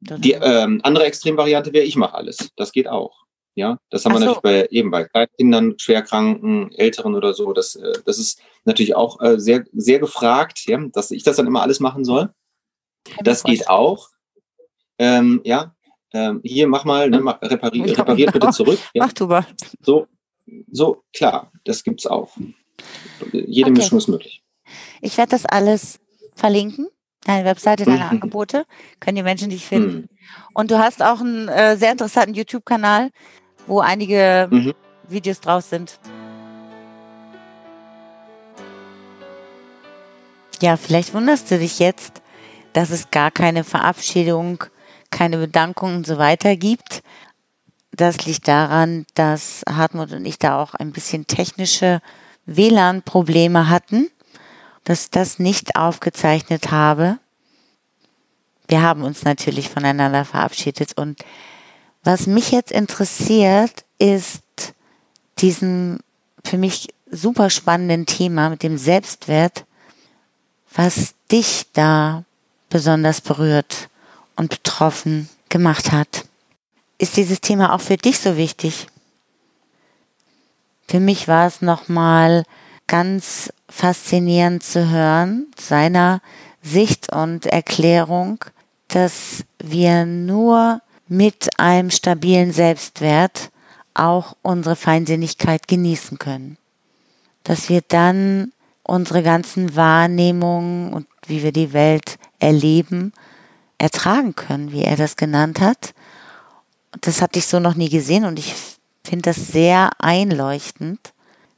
Die 0.00 0.32
ähm, 0.32 0.80
andere 0.82 1.04
Extremvariante 1.04 1.72
wäre, 1.72 1.84
ich 1.84 1.96
mache 1.96 2.14
alles. 2.14 2.50
Das 2.56 2.72
geht 2.72 2.88
auch. 2.88 3.25
Ja, 3.56 3.78
das 3.88 4.04
haben 4.04 4.12
Ach 4.12 4.16
wir 4.16 4.20
so. 4.20 4.26
natürlich 4.34 4.42
bei 4.42 4.68
eben 4.70 4.90
bei 4.90 5.04
Kleinkindern, 5.04 5.78
Schwerkranken, 5.78 6.72
Älteren 6.72 7.14
oder 7.14 7.32
so. 7.32 7.54
Das, 7.54 7.74
äh, 7.74 7.94
das 8.04 8.18
ist 8.18 8.40
natürlich 8.66 8.94
auch 8.94 9.18
äh, 9.22 9.40
sehr, 9.40 9.64
sehr 9.72 9.98
gefragt, 9.98 10.66
ja, 10.66 10.78
dass 10.92 11.10
ich 11.10 11.22
das 11.22 11.36
dann 11.36 11.46
immer 11.46 11.62
alles 11.62 11.80
machen 11.80 12.04
soll. 12.04 12.28
Das 13.24 13.42
geht 13.42 13.68
auch. 13.68 14.10
Ähm, 14.98 15.40
ja, 15.44 15.74
ähm, 16.12 16.40
hier 16.44 16.68
mach 16.68 16.84
mal, 16.84 17.08
ne, 17.08 17.18
repari 17.18 17.80
repariert 17.82 18.32
bitte 18.34 18.50
zurück. 18.50 18.78
Ja. 18.92 19.06
Mach 19.06 19.14
du 19.14 19.26
mal. 19.26 19.46
So, 19.80 20.06
so, 20.70 21.02
klar, 21.14 21.50
das 21.64 21.82
gibt's 21.82 22.06
auch. 22.06 22.36
Jede 23.32 23.70
okay. 23.70 23.80
Mischung 23.80 23.98
ist 23.98 24.08
möglich. 24.08 24.42
Ich 25.00 25.16
werde 25.16 25.30
das 25.30 25.46
alles 25.46 25.98
verlinken. 26.34 26.88
Deine 27.24 27.44
Webseite, 27.44 27.84
deine 27.84 28.04
mhm. 28.04 28.10
Angebote, 28.10 28.66
können 29.00 29.16
die 29.16 29.22
Menschen 29.22 29.50
dich 29.50 29.64
finden. 29.64 29.96
Mhm. 29.96 30.08
Und 30.54 30.70
du 30.70 30.78
hast 30.78 31.02
auch 31.02 31.20
einen 31.20 31.48
äh, 31.48 31.76
sehr 31.76 31.92
interessanten 31.92 32.34
YouTube-Kanal, 32.34 33.10
wo 33.66 33.80
einige 33.80 34.48
mhm. 34.50 34.74
Videos 35.08 35.40
drauf 35.40 35.64
sind. 35.64 35.98
Ja, 40.62 40.76
vielleicht 40.76 41.12
wunderst 41.12 41.50
du 41.50 41.58
dich 41.58 41.78
jetzt, 41.78 42.22
dass 42.72 42.90
es 42.90 43.10
gar 43.10 43.30
keine 43.30 43.62
Verabschiedung, 43.62 44.64
keine 45.10 45.36
Bedankung 45.38 45.96
und 45.96 46.06
so 46.06 46.18
weiter 46.18 46.56
gibt. 46.56 47.02
Das 47.92 48.24
liegt 48.26 48.48
daran, 48.48 49.06
dass 49.14 49.62
Hartmut 49.68 50.12
und 50.12 50.24
ich 50.24 50.38
da 50.38 50.60
auch 50.62 50.74
ein 50.74 50.92
bisschen 50.92 51.26
technische 51.26 52.00
WLAN-Probleme 52.46 53.68
hatten, 53.68 54.08
dass 54.84 55.04
ich 55.04 55.10
das 55.10 55.38
nicht 55.38 55.76
aufgezeichnet 55.76 56.70
habe. 56.70 57.18
Wir 58.68 58.82
haben 58.82 59.02
uns 59.02 59.24
natürlich 59.24 59.68
voneinander 59.68 60.24
verabschiedet 60.24 60.96
und 60.96 61.24
was 62.06 62.28
mich 62.28 62.52
jetzt 62.52 62.70
interessiert, 62.70 63.84
ist 63.98 64.42
diesen 65.38 65.98
für 66.44 66.56
mich 66.56 66.88
super 67.10 67.50
spannenden 67.50 68.06
Thema 68.06 68.48
mit 68.48 68.62
dem 68.62 68.78
Selbstwert, 68.78 69.64
was 70.72 71.14
dich 71.32 71.66
da 71.72 72.24
besonders 72.68 73.20
berührt 73.20 73.88
und 74.36 74.50
betroffen 74.50 75.28
gemacht 75.48 75.90
hat. 75.90 76.26
Ist 76.98 77.16
dieses 77.16 77.40
Thema 77.40 77.74
auch 77.74 77.80
für 77.80 77.96
dich 77.96 78.20
so 78.20 78.36
wichtig? 78.36 78.86
Für 80.88 81.00
mich 81.00 81.26
war 81.26 81.48
es 81.48 81.60
nochmal 81.60 82.44
ganz 82.86 83.52
faszinierend 83.68 84.62
zu 84.62 84.88
hören, 84.88 85.48
seiner 85.58 86.20
Sicht 86.62 87.12
und 87.12 87.46
Erklärung, 87.46 88.44
dass 88.88 89.44
wir 89.58 90.06
nur 90.06 90.80
mit 91.08 91.58
einem 91.58 91.90
stabilen 91.90 92.52
Selbstwert 92.52 93.50
auch 93.94 94.36
unsere 94.42 94.76
Feinsinnigkeit 94.76 95.68
genießen 95.68 96.18
können. 96.18 96.58
Dass 97.44 97.68
wir 97.68 97.82
dann 97.86 98.52
unsere 98.82 99.22
ganzen 99.22 99.76
Wahrnehmungen 99.76 100.92
und 100.92 101.06
wie 101.26 101.42
wir 101.42 101.52
die 101.52 101.72
Welt 101.72 102.18
erleben, 102.38 103.12
ertragen 103.78 104.34
können, 104.34 104.72
wie 104.72 104.82
er 104.82 104.96
das 104.96 105.16
genannt 105.16 105.60
hat. 105.60 105.94
Das 107.00 107.20
hatte 107.20 107.38
ich 107.38 107.46
so 107.46 107.60
noch 107.60 107.74
nie 107.74 107.88
gesehen 107.88 108.24
und 108.24 108.38
ich 108.38 108.54
finde 109.04 109.30
das 109.30 109.48
sehr 109.48 109.90
einleuchtend, 109.98 111.12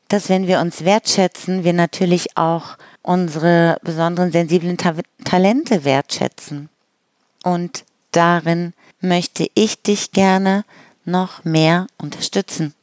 dass 0.09 0.29
wenn 0.29 0.47
wir 0.47 0.61
uns 0.61 0.85
wertschätzen, 0.85 1.65
wir 1.65 1.73
natürlich 1.73 2.37
auch 2.37 2.77
unsere 3.03 3.79
besonderen 3.83 4.33
sensiblen 4.33 4.77
Ta 4.77 4.95
Talente 5.25 5.85
wertschätzen 5.85 6.69
und 7.45 7.85
darin 8.13 8.73
möchte 9.01 9.49
ich 9.55 9.83
dich 9.83 10.13
gerne 10.13 10.65
noch 11.05 11.45
mehr 11.45 11.87
unterstützen. 11.99 12.75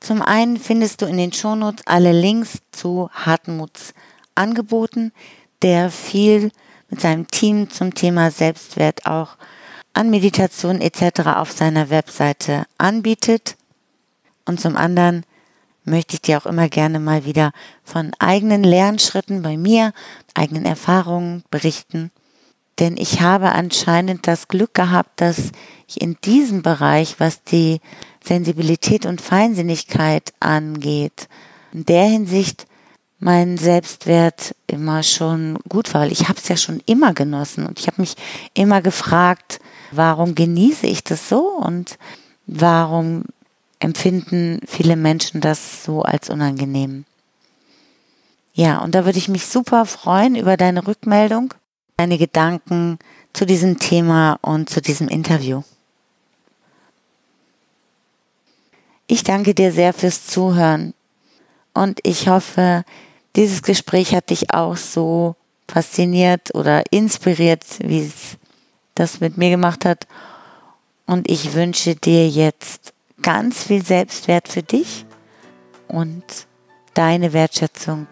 Zum 0.00 0.22
einen 0.22 0.56
findest 0.56 1.02
du 1.02 1.06
in 1.06 1.18
den 1.18 1.32
Shownotes 1.32 1.86
alle 1.86 2.12
Links 2.12 2.58
zu 2.72 3.10
Hartmuts 3.12 3.92
Angeboten, 4.34 5.12
der 5.60 5.90
viel 5.90 6.50
mit 6.88 7.00
seinem 7.00 7.28
Team 7.28 7.70
zum 7.70 7.94
Thema 7.94 8.30
Selbstwert 8.30 9.04
auch 9.04 9.36
an 9.92 10.08
Meditation 10.08 10.80
etc. 10.80 11.20
auf 11.26 11.52
seiner 11.52 11.90
Webseite 11.90 12.64
anbietet. 12.78 13.56
Und 14.46 14.60
zum 14.60 14.76
anderen 14.76 15.24
möchte 15.84 16.14
ich 16.14 16.22
dir 16.22 16.38
auch 16.38 16.46
immer 16.46 16.68
gerne 16.68 16.98
mal 16.98 17.26
wieder 17.26 17.52
von 17.84 18.12
eigenen 18.18 18.64
Lernschritten 18.64 19.42
bei 19.42 19.58
mir, 19.58 19.92
eigenen 20.34 20.64
Erfahrungen 20.64 21.44
berichten 21.50 22.10
denn 22.80 22.96
ich 22.96 23.20
habe 23.20 23.52
anscheinend 23.52 24.26
das 24.26 24.48
Glück 24.48 24.74
gehabt, 24.74 25.20
dass 25.20 25.52
ich 25.86 26.00
in 26.00 26.16
diesem 26.24 26.62
Bereich, 26.62 27.16
was 27.18 27.42
die 27.44 27.80
Sensibilität 28.24 29.06
und 29.06 29.20
Feinsinnigkeit 29.20 30.32
angeht, 30.40 31.28
in 31.72 31.84
der 31.84 32.04
Hinsicht 32.04 32.66
mein 33.18 33.58
Selbstwert 33.58 34.54
immer 34.66 35.02
schon 35.02 35.58
gut 35.68 35.92
war, 35.92 36.02
weil 36.02 36.12
ich 36.12 36.28
habe 36.28 36.38
es 36.38 36.48
ja 36.48 36.56
schon 36.56 36.82
immer 36.86 37.12
genossen 37.12 37.66
und 37.66 37.78
ich 37.78 37.86
habe 37.86 38.00
mich 38.00 38.14
immer 38.54 38.80
gefragt, 38.80 39.60
warum 39.92 40.34
genieße 40.34 40.86
ich 40.86 41.04
das 41.04 41.28
so 41.28 41.48
und 41.48 41.98
warum 42.46 43.24
empfinden 43.78 44.60
viele 44.66 44.96
Menschen 44.96 45.40
das 45.40 45.84
so 45.84 46.02
als 46.02 46.30
unangenehm. 46.30 47.04
Ja, 48.54 48.78
und 48.78 48.94
da 48.94 49.04
würde 49.04 49.18
ich 49.18 49.28
mich 49.28 49.46
super 49.46 49.86
freuen 49.86 50.34
über 50.34 50.56
deine 50.56 50.86
Rückmeldung, 50.86 51.54
deine 52.00 52.16
Gedanken 52.16 52.98
zu 53.34 53.44
diesem 53.44 53.78
Thema 53.78 54.38
und 54.40 54.70
zu 54.70 54.80
diesem 54.80 55.06
Interview. 55.08 55.62
Ich 59.06 59.22
danke 59.22 59.54
dir 59.54 59.70
sehr 59.70 59.92
fürs 59.92 60.26
Zuhören 60.26 60.94
und 61.74 62.00
ich 62.02 62.26
hoffe, 62.28 62.84
dieses 63.36 63.62
Gespräch 63.62 64.14
hat 64.14 64.30
dich 64.30 64.54
auch 64.54 64.78
so 64.78 65.36
fasziniert 65.68 66.54
oder 66.54 66.84
inspiriert, 66.90 67.64
wie 67.80 68.06
es 68.06 68.38
das 68.94 69.20
mit 69.20 69.36
mir 69.36 69.50
gemacht 69.50 69.84
hat. 69.84 70.06
Und 71.06 71.30
ich 71.30 71.52
wünsche 71.52 71.96
dir 71.96 72.28
jetzt 72.28 72.94
ganz 73.20 73.62
viel 73.64 73.84
Selbstwert 73.84 74.48
für 74.48 74.62
dich 74.62 75.04
und 75.86 76.24
deine 76.94 77.34
Wertschätzung, 77.34 78.06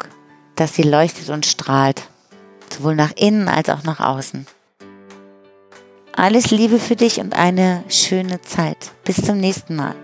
dass 0.56 0.74
sie 0.74 0.82
leuchtet 0.82 1.30
und 1.30 1.46
strahlt, 1.46 2.08
sowohl 2.72 2.94
nach 2.94 3.12
innen 3.16 3.48
als 3.48 3.68
auch 3.68 3.84
nach 3.84 4.00
außen. 4.00 4.46
Alles 6.12 6.50
Liebe 6.50 6.78
für 6.78 6.96
dich 6.96 7.20
und 7.20 7.34
eine 7.34 7.84
schöne 7.88 8.40
Zeit. 8.42 8.90
Bis 9.04 9.24
zum 9.24 9.38
nächsten 9.38 9.76
Mal. 9.76 9.94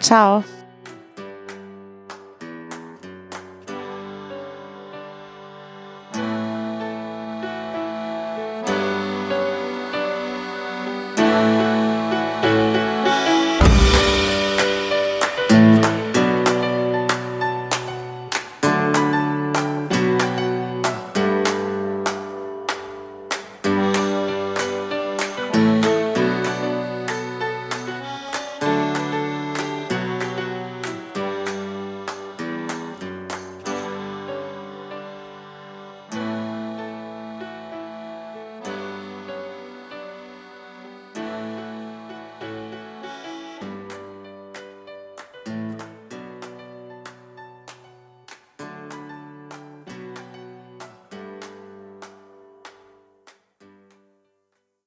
Ciao. 0.00 0.44